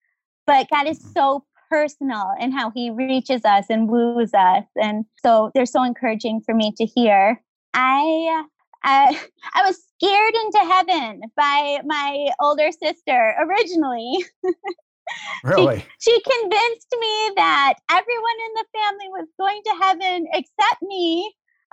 but 0.47 0.69
God 0.71 0.87
is 0.87 0.99
mm-hmm. 1.01 1.13
so 1.13 1.45
personal 1.69 2.33
in 2.39 2.53
how 2.53 2.71
he 2.71 2.91
reaches 2.91 3.45
us 3.45 3.67
and 3.71 3.89
woos 3.89 4.33
us. 4.35 4.65
And 4.77 5.05
so 5.25 5.51
they're 5.55 5.67
so 5.67 5.83
encouraging 5.83 6.43
for 6.43 6.55
me 6.55 6.73
to 6.77 6.85
hear. 6.85 7.43
I 7.75 8.45
I, 8.83 9.19
I 9.55 9.63
was 9.67 9.79
scared 9.97 10.35
into 10.35 10.59
heaven 10.59 11.23
by 11.37 11.81
my 11.85 12.29
older 12.41 12.71
sister 12.73 13.35
originally. 13.41 14.25
Really? 15.45 15.85
she, 15.99 16.11
she, 16.11 16.23
convinced 16.23 16.95
me 16.99 17.33
that 17.37 17.75
everyone 17.91 18.39
in 18.47 18.55
the 18.55 18.65
family 18.73 19.09
was 19.11 19.29
going 19.39 19.61
to 19.65 19.85
heaven 19.85 20.27
except 20.33 20.81
me. 20.81 21.35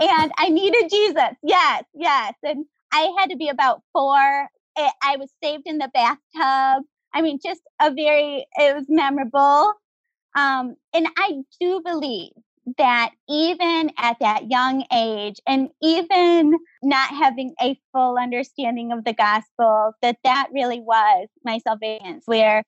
and 0.00 0.32
I 0.36 0.48
needed 0.50 0.90
Jesus. 0.90 1.36
Yes, 1.42 1.84
yes. 1.94 2.34
And 2.42 2.66
I 2.92 3.14
had 3.18 3.30
to 3.30 3.36
be 3.36 3.48
about 3.48 3.82
four. 3.92 4.48
I 4.76 5.16
was 5.16 5.30
saved 5.42 5.62
in 5.64 5.78
the 5.78 5.90
bathtub. 5.94 6.84
I 7.14 7.22
mean, 7.22 7.38
just 7.42 7.62
a 7.80 7.92
very, 7.92 8.46
it 8.56 8.74
was 8.74 8.86
memorable. 8.88 9.72
Um, 10.34 10.76
and 10.92 11.06
I 11.16 11.42
do 11.60 11.80
believe 11.84 12.32
that 12.78 13.10
even 13.28 13.90
at 13.98 14.16
that 14.20 14.50
young 14.50 14.84
age 14.92 15.40
and 15.46 15.68
even 15.82 16.58
not 16.82 17.08
having 17.10 17.54
a 17.60 17.78
full 17.92 18.16
understanding 18.16 18.92
of 18.92 19.04
the 19.04 19.12
gospel 19.12 19.92
that 20.00 20.16
that 20.24 20.48
really 20.52 20.80
was 20.80 21.28
my 21.44 21.58
salvation 21.58 22.20
where 22.26 22.62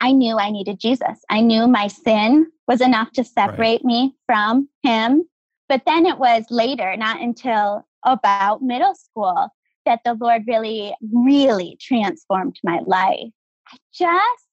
i 0.00 0.10
knew 0.12 0.36
i 0.38 0.50
needed 0.50 0.80
jesus. 0.80 1.20
I 1.28 1.40
knew 1.40 1.68
my 1.68 1.86
sin 1.86 2.46
was 2.66 2.80
enough 2.80 3.12
to 3.12 3.24
separate 3.24 3.82
right. 3.82 3.84
me 3.84 4.14
from 4.26 4.68
him. 4.82 5.24
But 5.68 5.82
then 5.86 6.06
it 6.06 6.18
was 6.18 6.44
later 6.50 6.96
not 6.96 7.20
until 7.20 7.86
about 8.04 8.62
middle 8.62 8.94
school 8.94 9.48
that 9.86 10.00
the 10.04 10.14
lord 10.14 10.42
really 10.46 10.94
really 11.12 11.76
transformed 11.80 12.58
my 12.64 12.80
life. 12.86 13.30
I 13.72 13.76
just 13.92 14.49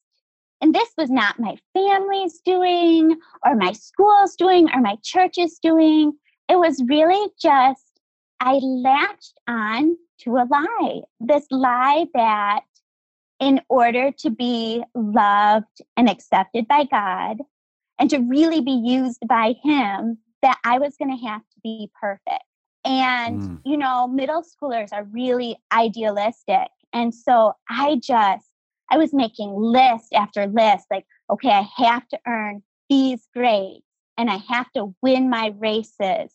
and 0.62 0.74
this 0.74 0.90
was 0.98 1.10
not 1.10 1.40
my 1.40 1.58
family's 1.74 2.40
doing, 2.44 3.18
or 3.46 3.56
my 3.56 3.72
school's 3.74 4.36
doing, 4.36 4.70
or 4.74 4.82
my 4.82 4.98
church's 5.04 5.60
doing. 5.60 6.14
It 6.50 6.58
was 6.58 6.82
really 6.88 7.32
just, 7.42 8.00
I 8.40 8.54
latched 8.54 9.40
on 9.48 9.98
to 10.22 10.38
a 10.38 10.48
lie. 10.50 11.02
This 11.20 11.46
lie 11.52 12.08
that 12.14 12.62
in 13.40 13.62
order 13.70 14.12
to 14.20 14.30
be 14.32 14.84
loved 14.96 15.82
and 15.96 16.10
accepted 16.10 16.68
by 16.68 16.86
God 16.86 17.38
and 18.00 18.10
to 18.10 18.20
really 18.20 18.62
be 18.62 18.72
used 18.72 19.28
by 19.28 19.54
Him, 19.64 20.18
that 20.42 20.58
I 20.64 20.80
was 20.80 20.96
going 20.98 21.16
to 21.16 21.28
have 21.28 21.42
to 21.42 21.60
be 21.64 21.92
perfect. 22.00 22.44
And, 22.86 23.42
mm. 23.42 23.60
you 23.66 23.78
know, 23.78 24.08
middle 24.08 24.44
schoolers 24.44 24.94
are 24.94 25.04
really 25.04 25.58
idealistic. 25.72 26.70
And 26.94 27.14
so 27.14 27.54
I 27.70 28.00
just 28.02 28.48
I 28.90 28.98
was 28.98 29.14
making 29.14 29.54
list 29.56 30.14
after 30.14 30.48
list, 30.48 30.86
like, 30.90 31.06
okay, 31.30 31.50
I 31.50 31.68
have 31.78 32.08
to 32.10 32.20
earn 32.26 32.64
these 32.90 33.28
grades 33.34 33.84
and 34.18 34.30
I 34.30 34.38
have 34.50 34.72
to 34.74 34.96
win 35.02 35.30
my 35.30 35.54
races 35.58 36.32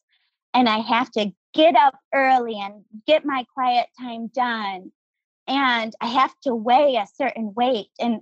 and 0.55 0.69
I 0.69 0.79
have 0.79 1.11
to 1.12 1.33
get 1.55 1.75
up 1.77 1.95
early 2.15 2.59
and 2.59 2.85
get 3.07 3.25
my 3.25 3.45
quiet 3.55 3.87
time 4.01 4.29
done. 4.35 4.93
And 5.49 5.93
I 6.01 6.07
have 6.07 6.35
to 6.43 6.55
weigh 6.55 6.97
a 6.97 7.07
certain 7.15 7.53
weight. 7.57 7.88
And 7.99 8.21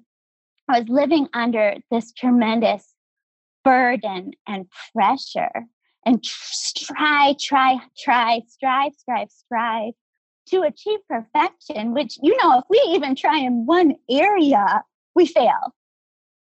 I 0.68 0.80
was 0.80 0.88
living 0.88 1.28
under 1.34 1.76
this 1.90 2.12
tremendous 2.12 2.94
burden 3.64 4.32
and 4.46 4.66
pressure 4.92 5.66
and 6.06 6.24
try, 6.24 7.34
try, 7.38 7.78
try, 7.98 8.40
strive, 8.48 8.92
strive, 8.94 9.30
strive 9.30 9.92
to 10.50 10.62
achieve 10.62 10.98
perfection, 11.08 11.94
which, 11.94 12.18
you 12.22 12.36
know, 12.42 12.58
if 12.58 12.64
we 12.68 12.82
even 12.88 13.14
try 13.14 13.38
in 13.38 13.66
one 13.66 13.94
area, 14.10 14.82
we 15.14 15.26
fail. 15.26 15.74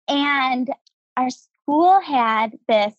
And 0.08 0.70
our 1.16 1.30
school 1.30 2.00
had 2.00 2.58
this 2.68 2.94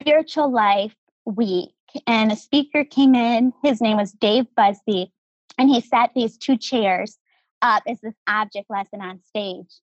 spiritual 0.00 0.50
life 0.50 0.94
week, 1.24 1.74
and 2.06 2.32
a 2.32 2.36
speaker 2.36 2.84
came 2.84 3.14
in. 3.14 3.52
His 3.62 3.80
name 3.80 3.96
was 3.96 4.12
Dave 4.12 4.46
Busby, 4.56 5.12
and 5.58 5.68
he 5.68 5.80
set 5.80 6.10
these 6.14 6.36
two 6.36 6.56
chairs 6.56 7.18
up 7.62 7.82
as 7.86 8.00
this 8.00 8.14
object 8.28 8.70
lesson 8.70 9.00
on 9.00 9.20
stage. 9.22 9.80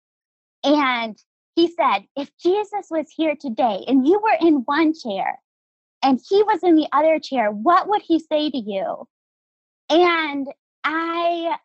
And 0.63 1.17
he 1.55 1.67
said, 1.67 2.05
if 2.15 2.29
Jesus 2.37 2.87
was 2.89 3.07
here 3.15 3.35
today 3.39 3.85
and 3.87 4.07
you 4.07 4.19
were 4.19 4.37
in 4.41 4.63
one 4.65 4.93
chair 4.93 5.39
and 6.03 6.19
he 6.27 6.43
was 6.43 6.61
in 6.63 6.75
the 6.75 6.87
other 6.91 7.19
chair, 7.19 7.49
what 7.51 7.87
would 7.87 8.01
he 8.01 8.19
say 8.19 8.49
to 8.49 8.57
you? 8.57 9.07
And 9.89 10.47
I 10.83 11.57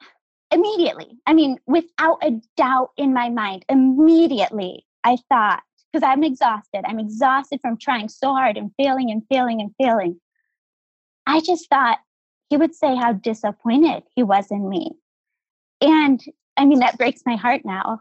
immediately, 0.50 1.18
I 1.26 1.32
mean, 1.32 1.58
without 1.66 2.18
a 2.22 2.40
doubt 2.56 2.90
in 2.96 3.14
my 3.14 3.28
mind, 3.28 3.64
immediately 3.68 4.84
I 5.04 5.16
thought, 5.28 5.62
because 5.92 6.06
I'm 6.06 6.24
exhausted, 6.24 6.84
I'm 6.84 6.98
exhausted 6.98 7.60
from 7.60 7.76
trying 7.78 8.08
so 8.08 8.32
hard 8.32 8.56
and 8.56 8.70
failing 8.76 9.10
and 9.10 9.22
failing 9.30 9.60
and 9.60 9.72
failing. 9.80 10.20
I 11.26 11.40
just 11.40 11.68
thought 11.68 11.98
he 12.48 12.56
would 12.56 12.74
say 12.74 12.96
how 12.96 13.12
disappointed 13.12 14.02
he 14.14 14.22
was 14.22 14.50
in 14.50 14.68
me. 14.68 14.92
And 15.80 16.20
I 16.56 16.64
mean, 16.64 16.80
that 16.80 16.98
breaks 16.98 17.22
my 17.24 17.36
heart 17.36 17.62
now. 17.64 18.00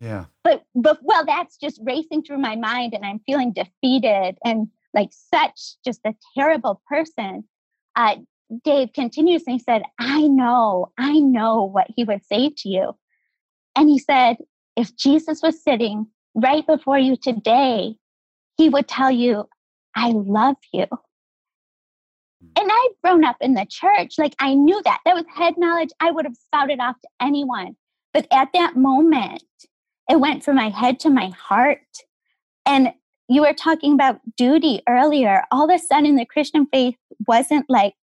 Yeah. 0.00 0.26
But, 0.44 0.64
but, 0.74 0.98
well, 1.02 1.24
that's 1.24 1.56
just 1.56 1.80
racing 1.82 2.22
through 2.22 2.38
my 2.38 2.54
mind 2.54 2.94
and 2.94 3.04
I'm 3.04 3.20
feeling 3.26 3.52
defeated. 3.52 4.38
And 4.44 4.68
like 4.94 5.10
such 5.12 5.76
just 5.84 6.00
a 6.04 6.14
terrible 6.36 6.80
person. 6.88 7.44
Uh, 7.96 8.16
Dave 8.64 8.92
continuously 8.94 9.58
said, 9.58 9.82
I 9.98 10.22
know, 10.22 10.92
I 10.98 11.18
know 11.18 11.64
what 11.64 11.88
he 11.94 12.04
would 12.04 12.24
say 12.24 12.50
to 12.58 12.68
you. 12.68 12.96
And 13.76 13.88
he 13.88 13.98
said, 13.98 14.38
if 14.76 14.96
Jesus 14.96 15.40
was 15.42 15.62
sitting 15.62 16.06
right 16.34 16.66
before 16.66 16.98
you 16.98 17.16
today, 17.16 17.96
he 18.56 18.68
would 18.68 18.88
tell 18.88 19.10
you, 19.10 19.48
I 19.94 20.10
love 20.10 20.56
you. 20.72 20.86
Hmm. 20.90 22.48
And 22.56 22.70
I'd 22.70 22.90
grown 23.02 23.24
up 23.24 23.36
in 23.40 23.54
the 23.54 23.66
church. 23.68 24.14
Like 24.18 24.34
I 24.38 24.54
knew 24.54 24.80
that. 24.84 25.00
That 25.04 25.14
was 25.14 25.24
head 25.34 25.54
knowledge. 25.58 25.90
I 26.00 26.10
would 26.10 26.24
have 26.24 26.36
spouted 26.36 26.80
off 26.80 26.96
to 27.02 27.08
anyone. 27.20 27.76
But 28.14 28.26
at 28.32 28.48
that 28.54 28.76
moment, 28.76 29.44
it 30.08 30.20
went 30.20 30.44
from 30.44 30.56
my 30.56 30.70
head 30.70 31.00
to 31.00 31.10
my 31.10 31.28
heart. 31.28 31.80
And 32.64 32.92
you 33.28 33.42
were 33.42 33.52
talking 33.52 33.92
about 33.92 34.20
duty 34.36 34.82
earlier. 34.88 35.44
All 35.50 35.70
of 35.70 35.74
a 35.74 35.78
sudden, 35.78 36.16
the 36.16 36.24
Christian 36.24 36.66
faith 36.66 36.96
wasn't 37.26 37.66
like 37.68 37.94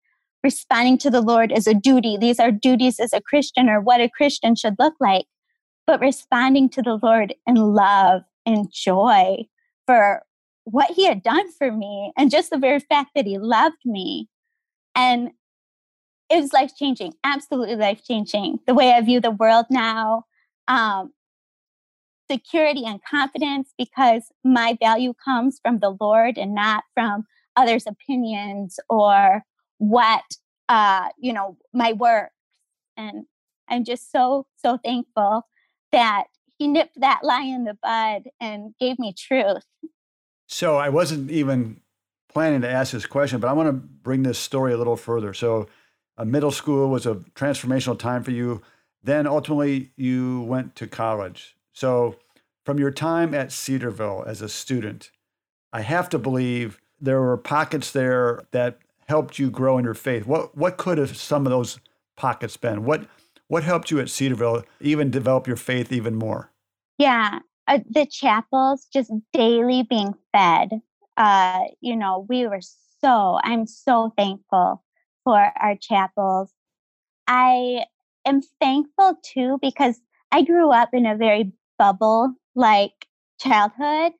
responding 0.44 0.98
to 0.98 1.10
the 1.10 1.22
Lord 1.22 1.50
is 1.50 1.66
a 1.66 1.74
duty. 1.74 2.16
These 2.16 2.38
are 2.38 2.52
duties 2.52 3.00
as 3.00 3.12
a 3.12 3.22
Christian 3.22 3.68
or 3.68 3.80
what 3.80 4.00
a 4.00 4.10
Christian 4.10 4.54
should 4.54 4.76
look 4.78 4.94
like, 5.00 5.24
but 5.86 6.00
responding 6.00 6.68
to 6.70 6.82
the 6.82 6.98
Lord 7.02 7.34
in 7.46 7.56
love 7.56 8.22
and 8.44 8.70
joy 8.70 9.46
for 9.86 10.22
what 10.64 10.90
he 10.90 11.06
had 11.06 11.22
done 11.22 11.50
for 11.52 11.72
me 11.72 12.12
and 12.16 12.30
just 12.30 12.50
the 12.50 12.58
very 12.58 12.78
fact 12.78 13.10
that 13.14 13.26
he 13.26 13.38
loved 13.38 13.84
me. 13.84 14.28
And 14.94 15.30
it 16.30 16.40
was 16.40 16.52
life 16.52 16.72
changing, 16.78 17.14
absolutely 17.24 17.76
life 17.76 18.02
changing. 18.04 18.58
The 18.66 18.74
way 18.74 18.92
I 18.92 19.00
view 19.00 19.20
the 19.20 19.30
world 19.30 19.66
now, 19.70 20.24
um, 20.68 21.12
security 22.30 22.84
and 22.86 23.00
confidence 23.08 23.72
because 23.76 24.24
my 24.44 24.76
value 24.80 25.12
comes 25.24 25.60
from 25.62 25.78
the 25.78 25.96
Lord 26.00 26.38
and 26.38 26.54
not 26.54 26.84
from 26.94 27.24
others' 27.56 27.86
opinions 27.86 28.78
or 28.88 29.42
what 29.78 30.22
uh, 30.68 31.08
you 31.18 31.32
know 31.32 31.56
my 31.72 31.92
work. 31.92 32.30
And 32.96 33.26
I'm 33.68 33.84
just 33.84 34.10
so 34.10 34.46
so 34.56 34.78
thankful 34.84 35.46
that 35.92 36.24
he 36.58 36.68
nipped 36.68 37.00
that 37.00 37.20
lie 37.22 37.42
in 37.42 37.64
the 37.64 37.76
bud 37.82 38.30
and 38.40 38.74
gave 38.78 38.98
me 38.98 39.12
truth. 39.12 39.64
So 40.46 40.76
I 40.76 40.88
wasn't 40.88 41.30
even 41.30 41.80
planning 42.34 42.60
to 42.62 42.68
ask 42.70 42.92
this 42.92 43.06
question, 43.06 43.40
but 43.40 43.48
I 43.48 43.52
want 43.52 43.68
to 43.68 43.72
bring 43.72 44.24
this 44.24 44.38
story 44.38 44.72
a 44.72 44.76
little 44.76 44.96
further. 44.96 45.32
So, 45.32 45.68
a 46.16 46.24
middle 46.24 46.52
school 46.52 46.88
was 46.90 47.06
a 47.06 47.16
transformational 47.34 47.98
time 47.98 48.22
for 48.22 48.30
you. 48.30 48.62
Then 49.02 49.26
ultimately, 49.26 49.90
you 49.96 50.42
went 50.42 50.76
to 50.76 50.86
college. 50.86 51.56
So, 51.72 52.16
from 52.64 52.78
your 52.78 52.90
time 52.90 53.34
at 53.34 53.52
Cedarville 53.52 54.24
as 54.26 54.42
a 54.42 54.48
student, 54.48 55.10
I 55.72 55.80
have 55.80 56.08
to 56.10 56.18
believe 56.18 56.80
there 57.00 57.20
were 57.20 57.36
pockets 57.36 57.90
there 57.90 58.44
that 58.52 58.78
helped 59.06 59.38
you 59.38 59.50
grow 59.50 59.78
in 59.78 59.84
your 59.84 59.94
faith. 59.94 60.26
What 60.26 60.56
what 60.56 60.76
could 60.76 60.98
have 60.98 61.16
some 61.16 61.46
of 61.46 61.50
those 61.50 61.78
pockets 62.16 62.56
been? 62.56 62.84
What 62.84 63.06
what 63.48 63.64
helped 63.64 63.90
you 63.90 64.00
at 64.00 64.10
Cedarville 64.10 64.64
even 64.80 65.10
develop 65.10 65.46
your 65.46 65.56
faith 65.56 65.92
even 65.92 66.14
more? 66.14 66.50
Yeah, 66.98 67.40
uh, 67.66 67.80
the 67.88 68.06
chapels 68.06 68.86
just 68.92 69.12
daily 69.32 69.82
being 69.82 70.14
fed. 70.32 70.80
Uh, 71.16 71.60
you 71.80 71.96
know, 71.96 72.26
we 72.28 72.46
were 72.46 72.60
so, 73.00 73.38
I'm 73.42 73.66
so 73.66 74.12
thankful 74.16 74.82
for 75.24 75.52
our 75.60 75.76
chapels. 75.80 76.52
I 77.26 77.84
am 78.26 78.42
thankful 78.60 79.18
too 79.22 79.58
because 79.60 80.00
I 80.32 80.42
grew 80.42 80.70
up 80.70 80.90
in 80.92 81.06
a 81.06 81.16
very 81.16 81.52
bubble 81.78 82.34
like 82.54 83.06
childhood. 83.40 84.12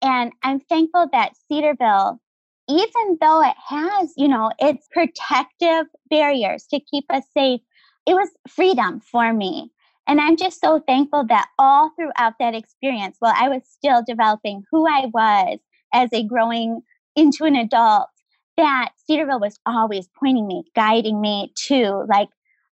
And 0.00 0.32
I'm 0.42 0.60
thankful 0.60 1.08
that 1.12 1.32
Cedarville, 1.48 2.20
even 2.68 3.18
though 3.20 3.42
it 3.42 3.56
has, 3.68 4.12
you 4.16 4.28
know, 4.28 4.50
its 4.58 4.86
protective 4.92 5.86
barriers 6.10 6.66
to 6.70 6.80
keep 6.80 7.04
us 7.10 7.24
safe, 7.34 7.60
it 8.06 8.14
was 8.14 8.28
freedom 8.48 9.00
for 9.00 9.32
me. 9.32 9.70
And 10.06 10.20
I'm 10.20 10.36
just 10.36 10.60
so 10.60 10.82
thankful 10.86 11.24
that 11.28 11.48
all 11.58 11.90
throughout 11.96 12.34
that 12.40 12.54
experience, 12.54 13.16
while 13.20 13.34
I 13.36 13.48
was 13.48 13.62
still 13.64 14.02
developing 14.06 14.64
who 14.70 14.86
I 14.88 15.06
was 15.12 15.58
as 15.92 16.10
a 16.12 16.24
growing 16.24 16.82
into 17.14 17.44
an 17.44 17.54
adult, 17.54 18.08
that 18.56 18.90
Cedarville 19.06 19.40
was 19.40 19.58
always 19.64 20.08
pointing 20.18 20.46
me, 20.46 20.64
guiding 20.74 21.20
me 21.20 21.52
to 21.66 22.04
like 22.08 22.28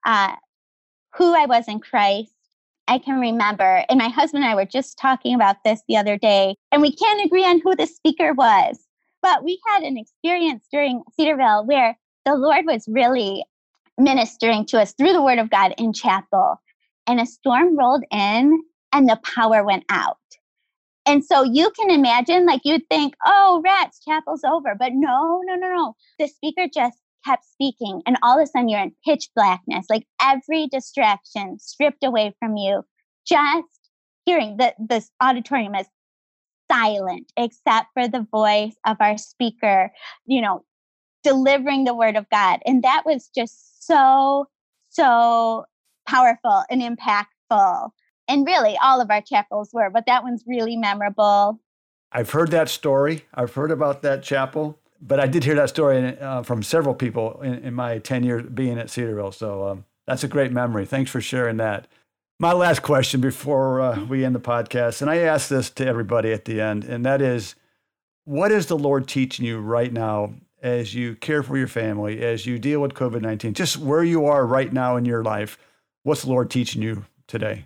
uh, 0.05 0.33
who 1.15 1.35
I 1.35 1.45
was 1.45 1.67
in 1.67 1.79
Christ. 1.79 2.33
I 2.87 2.97
can 2.97 3.19
remember, 3.19 3.85
and 3.87 3.99
my 3.99 4.07
husband 4.07 4.43
and 4.43 4.51
I 4.51 4.55
were 4.55 4.65
just 4.65 4.97
talking 4.97 5.35
about 5.35 5.57
this 5.63 5.81
the 5.87 5.95
other 5.95 6.17
day, 6.17 6.55
and 6.71 6.81
we 6.81 6.95
can't 6.95 7.23
agree 7.23 7.45
on 7.45 7.61
who 7.63 7.75
the 7.75 7.85
speaker 7.85 8.33
was. 8.33 8.79
But 9.21 9.43
we 9.43 9.59
had 9.67 9.83
an 9.83 9.97
experience 9.97 10.65
during 10.71 11.03
Cedarville 11.15 11.65
where 11.65 11.97
the 12.25 12.35
Lord 12.35 12.65
was 12.65 12.85
really 12.87 13.45
ministering 13.97 14.65
to 14.67 14.79
us 14.79 14.93
through 14.93 15.13
the 15.13 15.21
Word 15.21 15.39
of 15.39 15.49
God 15.49 15.73
in 15.77 15.93
chapel 15.93 16.61
and 17.07 17.19
a 17.19 17.25
storm 17.25 17.77
rolled 17.77 18.03
in 18.11 18.61
and 18.93 19.09
the 19.09 19.19
power 19.23 19.63
went 19.63 19.83
out. 19.89 20.17
And 21.05 21.25
so 21.25 21.43
you 21.43 21.71
can 21.71 21.89
imagine, 21.89 22.45
like 22.45 22.61
you'd 22.63 22.87
think, 22.89 23.15
oh, 23.25 23.61
rats, 23.63 23.99
chapel's 24.07 24.43
over. 24.43 24.75
But 24.77 24.91
no, 24.93 25.41
no, 25.43 25.55
no, 25.55 25.73
no. 25.73 25.95
The 26.19 26.27
speaker 26.27 26.67
just 26.71 26.99
kept 27.25 27.45
speaking, 27.45 28.01
and 28.05 28.17
all 28.21 28.37
of 28.37 28.43
a 28.43 28.47
sudden 28.47 28.69
you're 28.69 28.79
in 28.79 28.93
pitch 29.05 29.29
blackness, 29.35 29.87
like 29.89 30.05
every 30.21 30.67
distraction 30.67 31.57
stripped 31.59 32.03
away 32.03 32.35
from 32.39 32.57
you. 32.57 32.83
Just 33.27 33.79
hearing 34.25 34.57
that 34.57 34.75
this 34.79 35.09
auditorium 35.21 35.75
is 35.75 35.87
silent 36.71 37.31
except 37.37 37.87
for 37.93 38.07
the 38.07 38.25
voice 38.31 38.75
of 38.85 38.97
our 38.99 39.17
speaker, 39.17 39.91
you 40.25 40.41
know, 40.41 40.63
delivering 41.23 41.83
the 41.83 41.93
word 41.93 42.15
of 42.15 42.29
God. 42.29 42.59
And 42.65 42.83
that 42.83 43.03
was 43.05 43.29
just 43.35 43.85
so, 43.85 44.47
so 44.89 45.65
powerful 46.07 46.63
and 46.69 46.81
impactful. 46.81 47.89
And 48.27 48.45
really, 48.45 48.77
all 48.81 49.01
of 49.01 49.09
our 49.09 49.21
chapels 49.21 49.71
were, 49.73 49.89
but 49.89 50.05
that 50.05 50.23
one's 50.23 50.43
really 50.45 50.77
memorable. 50.77 51.59
I've 52.11 52.29
heard 52.31 52.51
that 52.51 52.69
story. 52.69 53.25
I've 53.33 53.53
heard 53.53 53.71
about 53.71 54.01
that 54.03 54.23
chapel, 54.23 54.79
but 55.01 55.19
I 55.19 55.27
did 55.27 55.43
hear 55.43 55.55
that 55.55 55.69
story 55.69 56.17
uh, 56.19 56.43
from 56.43 56.63
several 56.63 56.95
people 56.95 57.41
in, 57.41 57.55
in, 57.55 57.73
my 57.73 57.99
10 57.99 58.23
years 58.23 58.43
being 58.51 58.79
at 58.79 58.89
Cedarville. 58.89 59.31
So 59.31 59.67
um, 59.67 59.85
that's 60.05 60.23
a 60.23 60.27
great 60.27 60.51
memory. 60.51 60.85
Thanks 60.85 61.11
for 61.11 61.21
sharing 61.21 61.57
that. 61.57 61.87
My 62.41 62.53
last 62.53 62.83
question 62.83 63.19
before 63.19 63.81
uh, 63.81 64.05
we 64.05 64.23
end 64.23 64.33
the 64.33 64.39
podcast, 64.39 65.01
and 65.01 65.11
I 65.11 65.17
ask 65.17 65.49
this 65.49 65.69
to 65.71 65.85
everybody 65.85 66.31
at 66.31 66.45
the 66.45 66.61
end, 66.61 66.85
and 66.85 67.05
that 67.05 67.21
is 67.21 67.55
what 68.23 68.49
is 68.49 68.67
the 68.67 68.77
Lord 68.77 69.09
teaching 69.09 69.45
you 69.45 69.59
right 69.59 69.91
now 69.91 70.35
as 70.61 70.95
you 70.95 71.15
care 71.15 71.43
for 71.43 71.57
your 71.57 71.67
family, 71.67 72.21
as 72.21 72.45
you 72.45 72.57
deal 72.57 72.79
with 72.79 72.93
COVID 72.93 73.21
19, 73.21 73.55
just 73.55 73.75
where 73.75 74.05
you 74.05 74.25
are 74.25 74.45
right 74.45 74.71
now 74.71 74.95
in 74.95 75.03
your 75.03 75.21
life? 75.21 75.57
What's 76.03 76.21
the 76.21 76.29
Lord 76.29 76.49
teaching 76.49 76.81
you 76.81 77.05
today? 77.27 77.65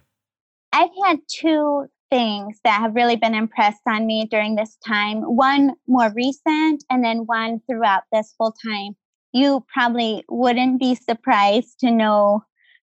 I've 0.71 0.89
had 1.05 1.19
two 1.29 1.85
things 2.09 2.59
that 2.63 2.81
have 2.81 2.95
really 2.95 3.15
been 3.15 3.35
impressed 3.35 3.83
on 3.85 4.07
me 4.07 4.25
during 4.25 4.55
this 4.55 4.75
time 4.83 5.21
one 5.21 5.75
more 5.85 6.11
recent, 6.15 6.83
and 6.89 7.05
then 7.05 7.27
one 7.27 7.61
throughout 7.69 8.05
this 8.11 8.33
whole 8.39 8.55
time. 8.65 8.95
You 9.33 9.63
probably 9.71 10.23
wouldn't 10.27 10.79
be 10.79 10.95
surprised 10.95 11.79
to 11.81 11.91
know, 11.91 12.43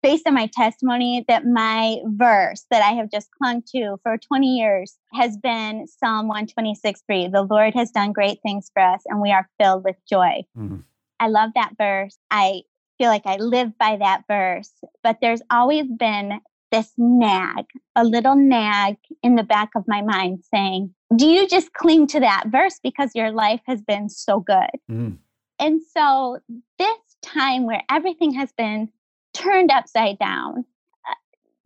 based 0.06 0.28
on 0.28 0.34
my 0.34 0.46
testimony, 0.46 1.24
that 1.26 1.44
my 1.44 1.96
verse 2.04 2.64
that 2.70 2.80
I 2.80 2.92
have 2.92 3.10
just 3.10 3.28
clung 3.32 3.60
to 3.74 3.96
for 4.04 4.16
20 4.16 4.46
years 4.46 4.96
has 5.12 5.36
been 5.36 5.84
Psalm 5.88 6.28
126 6.28 7.02
3. 7.08 7.26
The 7.26 7.42
Lord 7.42 7.74
has 7.74 7.90
done 7.90 8.12
great 8.12 8.38
things 8.40 8.70
for 8.72 8.82
us, 8.82 9.02
and 9.06 9.20
we 9.20 9.32
are 9.32 9.48
filled 9.58 9.82
with 9.82 9.96
joy. 10.08 10.44
Mm-hmm. 10.56 10.76
I 11.18 11.26
love 11.26 11.50
that 11.56 11.72
verse. 11.76 12.16
I 12.30 12.62
feel 12.98 13.08
like 13.08 13.26
I 13.26 13.34
live 13.38 13.76
by 13.78 13.96
that 13.96 14.22
verse, 14.28 14.70
but 15.02 15.18
there's 15.20 15.42
always 15.50 15.86
been 15.98 16.40
this 16.70 16.92
nag, 16.96 17.64
a 17.96 18.04
little 18.04 18.36
nag 18.36 18.98
in 19.24 19.34
the 19.34 19.42
back 19.42 19.70
of 19.74 19.88
my 19.88 20.02
mind 20.02 20.44
saying, 20.54 20.94
Do 21.16 21.26
you 21.26 21.48
just 21.48 21.72
cling 21.72 22.06
to 22.08 22.20
that 22.20 22.44
verse 22.46 22.78
because 22.80 23.10
your 23.16 23.32
life 23.32 23.60
has 23.66 23.82
been 23.82 24.08
so 24.08 24.38
good? 24.38 24.70
Mm. 24.88 25.18
And 25.58 25.80
so, 25.96 26.38
this 26.78 26.98
time 27.22 27.66
where 27.66 27.82
everything 27.90 28.32
has 28.34 28.52
been 28.52 28.88
turned 29.36 29.70
upside 29.70 30.18
down, 30.18 30.64
uh, 31.08 31.14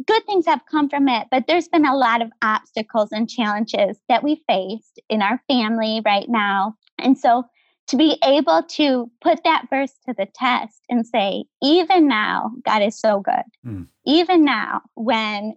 good 0.07 0.25
things 0.27 0.47
have 0.47 0.61
come 0.71 0.89
from 0.89 1.09
it, 1.09 1.29
but 1.31 1.45
there's 1.47 1.69
been 1.69 1.87
a 1.87 1.97
lot 1.97 2.23
of 2.23 2.31
obstacles 2.43 3.11
and 3.13 3.29
challenges 3.29 3.99
that 4.09 4.23
we 4.23 4.43
faced 4.49 5.01
in 5.09 5.23
our 5.23 5.41
family 5.49 6.03
right 6.05 6.29
now. 6.29 6.75
And 6.99 7.19
so, 7.19 7.45
to 7.89 7.97
be 7.97 8.19
able 8.25 8.63
to 8.63 9.11
put 9.21 9.43
that 9.43 9.67
verse 9.69 9.93
to 10.07 10.15
the 10.17 10.27
test 10.33 10.81
and 10.89 11.05
say, 11.05 11.45
even 11.61 12.07
now, 12.07 12.53
God 12.65 12.83
is 12.83 12.97
so 12.97 13.19
good. 13.19 13.43
Mm. 13.67 13.89
Even 14.07 14.45
now, 14.45 14.83
when 14.95 15.55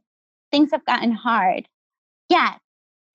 things 0.49 0.71
have 0.71 0.83
gotten 0.85 1.11
hard, 1.11 1.67
yes, 2.29 2.59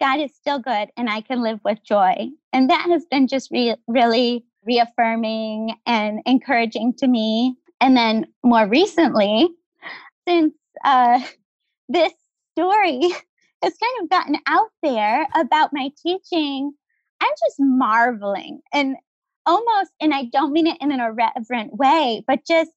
God 0.00 0.20
is 0.20 0.34
still 0.34 0.60
good 0.60 0.90
and 0.96 1.10
I 1.10 1.20
can 1.20 1.42
live 1.42 1.58
with 1.64 1.82
joy. 1.84 2.28
And 2.52 2.70
that 2.70 2.88
has 2.90 3.04
been 3.10 3.26
just 3.26 3.50
re- 3.50 3.74
really 3.88 4.44
reaffirming 4.64 5.74
and 5.86 6.20
encouraging 6.26 6.94
to 6.98 7.08
me. 7.08 7.56
And 7.80 7.96
then 7.96 8.26
more 8.44 8.66
recently, 8.66 9.48
since 10.26 10.54
uh, 10.84 11.20
this 11.88 12.12
story 12.56 13.00
has 13.62 13.74
kind 13.74 14.02
of 14.02 14.10
gotten 14.10 14.36
out 14.46 14.70
there 14.82 15.26
about 15.34 15.70
my 15.72 15.90
teaching 16.02 16.72
I'm 17.20 17.30
just 17.46 17.56
marveling 17.58 18.60
and 18.72 18.96
almost, 19.46 19.90
and 20.00 20.14
I 20.14 20.24
don't 20.24 20.52
mean 20.52 20.66
it 20.66 20.78
in 20.80 20.92
an 20.92 21.00
irreverent 21.00 21.74
way, 21.76 22.22
but 22.26 22.40
just 22.46 22.70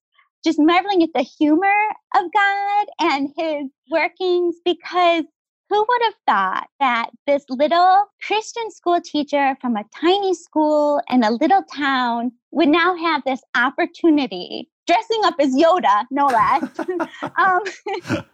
just 0.43 0.57
marveling 0.59 1.03
at 1.03 1.09
the 1.13 1.21
humor 1.21 1.75
of 2.15 2.23
God 2.33 2.87
and 2.99 3.29
his 3.37 3.69
workings 3.91 4.55
because 4.65 5.23
who 5.71 5.85
would 5.87 6.01
have 6.03 6.13
thought 6.27 6.67
that 6.81 7.11
this 7.25 7.45
little 7.47 8.03
Christian 8.27 8.69
school 8.71 8.99
teacher 8.99 9.55
from 9.61 9.77
a 9.77 9.85
tiny 9.95 10.33
school 10.33 11.01
in 11.09 11.23
a 11.23 11.31
little 11.31 11.63
town 11.73 12.33
would 12.51 12.67
now 12.67 12.93
have 12.97 13.23
this 13.25 13.39
opportunity, 13.55 14.69
dressing 14.85 15.21
up 15.23 15.35
as 15.39 15.55
Yoda, 15.55 16.03
no 16.11 16.25
less, 16.25 16.63
um, 17.39 17.61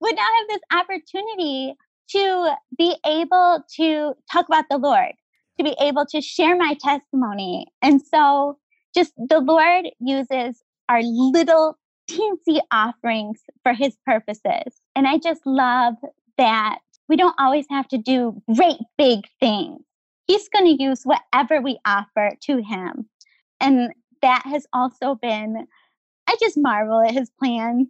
would 0.00 0.16
now 0.16 0.28
have 0.38 0.48
this 0.48 0.60
opportunity 0.74 1.74
to 2.08 2.54
be 2.76 2.96
able 3.06 3.62
to 3.76 4.12
talk 4.32 4.46
about 4.48 4.64
the 4.68 4.78
Lord, 4.78 5.12
to 5.58 5.62
be 5.62 5.76
able 5.80 6.06
to 6.06 6.20
share 6.20 6.56
my 6.56 6.76
testimony. 6.80 7.68
And 7.82 8.02
so, 8.02 8.58
just 8.96 9.12
the 9.16 9.38
Lord 9.38 9.86
uses 10.00 10.60
our 10.88 11.02
little 11.04 11.78
teensy 12.10 12.60
offerings 12.72 13.42
for 13.62 13.74
his 13.74 13.96
purposes. 14.04 14.80
And 14.96 15.06
I 15.06 15.18
just 15.18 15.46
love 15.46 15.94
that 16.40 16.78
we 17.08 17.16
don't 17.16 17.34
always 17.38 17.66
have 17.70 17.86
to 17.88 17.98
do 17.98 18.42
great 18.54 18.78
big 18.96 19.20
things. 19.38 19.80
He's 20.26 20.48
going 20.48 20.76
to 20.76 20.82
use 20.82 21.02
whatever 21.04 21.60
we 21.60 21.78
offer 21.84 22.32
to 22.42 22.62
him. 22.62 23.08
And 23.60 23.92
that 24.22 24.42
has 24.46 24.66
also 24.72 25.16
been, 25.16 25.66
I 26.26 26.36
just 26.40 26.56
marvel 26.56 27.02
at 27.02 27.12
his 27.12 27.30
plan. 27.30 27.88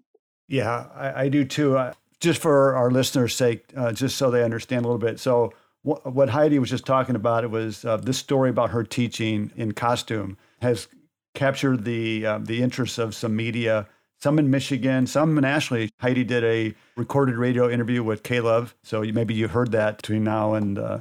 Yeah, 0.48 0.88
I, 0.94 1.22
I 1.24 1.28
do 1.28 1.44
too. 1.44 1.76
Uh, 1.76 1.92
just 2.18 2.42
for 2.42 2.74
our 2.74 2.90
listeners' 2.90 3.34
sake, 3.34 3.64
uh, 3.76 3.92
just 3.92 4.16
so 4.16 4.30
they 4.30 4.42
understand 4.42 4.84
a 4.84 4.88
little 4.88 4.98
bit. 4.98 5.20
So, 5.20 5.52
wh- 5.82 6.04
what 6.04 6.28
Heidi 6.30 6.58
was 6.58 6.70
just 6.70 6.84
talking 6.84 7.14
about 7.14 7.44
it 7.44 7.50
was 7.50 7.84
uh, 7.84 7.98
this 7.98 8.18
story 8.18 8.50
about 8.50 8.70
her 8.70 8.82
teaching 8.84 9.52
in 9.56 9.72
costume 9.72 10.36
has 10.60 10.88
captured 11.34 11.84
the 11.84 12.26
uh, 12.26 12.38
the 12.38 12.62
interest 12.62 12.98
of 12.98 13.14
some 13.14 13.36
media, 13.36 13.86
some 14.22 14.38
in 14.38 14.50
Michigan, 14.50 15.06
some 15.06 15.34
nationally. 15.34 15.90
Heidi 15.98 16.24
did 16.24 16.44
a 16.44 16.74
recorded 16.96 17.36
radio 17.36 17.70
interview 17.70 18.02
with 18.02 18.22
Caleb, 18.22 18.70
so 18.82 19.02
you, 19.02 19.12
maybe 19.12 19.34
you 19.34 19.48
heard 19.48 19.72
that 19.72 19.96
between 19.96 20.24
now 20.24 20.54
and 20.54 20.78
uh, 20.78 20.98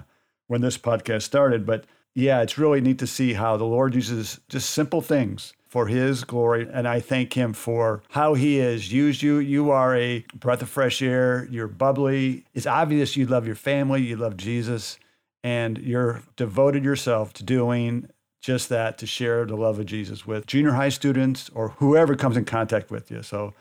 when 0.48 0.62
this 0.62 0.78
podcast 0.78 1.24
started. 1.24 1.66
But 1.66 1.86
yeah, 2.16 2.42
it's 2.42 2.58
really 2.58 2.82
neat 2.82 3.00
to 3.00 3.08
see 3.08 3.34
how 3.34 3.58
the 3.58 3.66
Lord 3.66 3.96
uses 3.96 4.40
just 4.50 4.70
simple 4.70 5.02
things 5.02 5.54
for 5.68 5.88
his 5.88 6.24
glory. 6.24 6.68
And 6.72 6.88
I 6.88 7.00
thank 7.00 7.34
him 7.34 7.54
for 7.54 8.02
how 8.10 8.34
he 8.34 8.58
has 8.58 8.92
used 8.92 9.22
you. 9.22 9.38
You 9.38 9.70
are 9.70 9.96
a 9.96 10.26
breath 10.34 10.62
of 10.62 10.70
fresh 10.70 11.02
air. 11.02 11.48
You're 11.52 11.68
bubbly. 11.68 12.46
It's 12.54 12.66
obvious 12.66 13.16
you 13.16 13.28
love 13.28 13.46
your 13.46 13.56
family, 13.56 14.02
you 14.02 14.16
love 14.16 14.36
Jesus, 14.36 14.98
and 15.44 15.78
you're 15.78 16.24
devoted 16.36 16.84
yourself 16.84 17.34
to 17.34 17.44
doing 17.44 18.10
just 18.42 18.70
that 18.70 18.98
to 19.00 19.08
share 19.08 19.46
the 19.46 19.56
love 19.56 19.80
of 19.80 19.86
Jesus 19.86 20.26
with 20.26 20.46
junior 20.46 20.72
high 20.72 20.90
students 20.90 21.50
or 21.54 21.70
whoever 21.70 22.16
comes 22.16 22.38
in 22.38 22.46
contact 22.46 22.90
with 22.90 23.12
you. 23.12 23.22
So, 23.22 23.54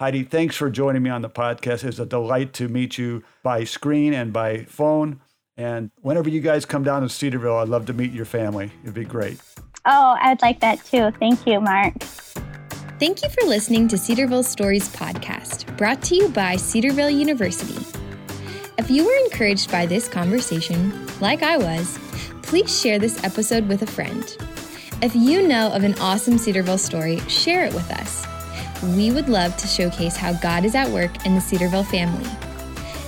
Heidi, 0.00 0.24
thanks 0.24 0.56
for 0.56 0.68
joining 0.68 1.02
me 1.02 1.10
on 1.10 1.22
the 1.22 1.30
podcast. 1.30 1.84
It's 1.84 1.98
a 1.98 2.06
delight 2.06 2.52
to 2.54 2.68
meet 2.68 2.98
you 2.98 3.22
by 3.42 3.64
screen 3.64 4.12
and 4.12 4.32
by 4.32 4.64
phone. 4.64 5.20
And 5.56 5.90
whenever 6.02 6.28
you 6.28 6.40
guys 6.40 6.66
come 6.66 6.84
down 6.84 7.02
to 7.02 7.08
Cedarville, 7.08 7.56
I'd 7.56 7.68
love 7.68 7.86
to 7.86 7.94
meet 7.94 8.12
your 8.12 8.26
family. 8.26 8.72
It'd 8.82 8.94
be 8.94 9.04
great. 9.04 9.40
Oh, 9.86 10.16
I'd 10.20 10.42
like 10.42 10.60
that 10.60 10.84
too. 10.84 11.12
Thank 11.12 11.46
you, 11.46 11.60
Mark. 11.60 11.94
Thank 12.98 13.22
you 13.22 13.28
for 13.28 13.46
listening 13.46 13.88
to 13.88 13.98
Cedarville 13.98 14.42
Stories 14.42 14.88
podcast, 14.88 15.76
brought 15.76 16.02
to 16.04 16.16
you 16.16 16.28
by 16.28 16.56
Cedarville 16.56 17.10
University. 17.10 17.78
If 18.78 18.90
you 18.90 19.06
were 19.06 19.16
encouraged 19.24 19.70
by 19.70 19.86
this 19.86 20.08
conversation, 20.08 21.06
like 21.20 21.42
I 21.42 21.56
was, 21.56 21.98
please 22.46 22.80
share 22.80 22.98
this 22.98 23.22
episode 23.24 23.68
with 23.68 23.82
a 23.82 23.86
friend. 23.86 24.36
If 25.02 25.14
you 25.16 25.46
know 25.46 25.72
of 25.72 25.82
an 25.82 25.98
awesome 25.98 26.38
Cedarville 26.38 26.78
story, 26.78 27.18
share 27.28 27.64
it 27.64 27.74
with 27.74 27.90
us. 27.90 28.24
We 28.96 29.10
would 29.10 29.28
love 29.28 29.56
to 29.56 29.66
showcase 29.66 30.16
how 30.16 30.32
God 30.34 30.64
is 30.64 30.76
at 30.76 30.88
work 30.88 31.26
in 31.26 31.34
the 31.34 31.40
Cedarville 31.40 31.84
family. 31.84 32.30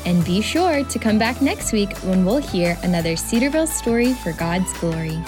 And 0.05 0.25
be 0.25 0.41
sure 0.41 0.83
to 0.85 0.99
come 0.99 1.19
back 1.19 1.41
next 1.41 1.73
week 1.73 1.97
when 1.99 2.25
we'll 2.25 2.39
hear 2.39 2.77
another 2.83 3.15
Cedarville 3.15 3.67
story 3.69 4.13
for 4.13 4.33
God's 4.33 4.73
glory. 4.81 5.19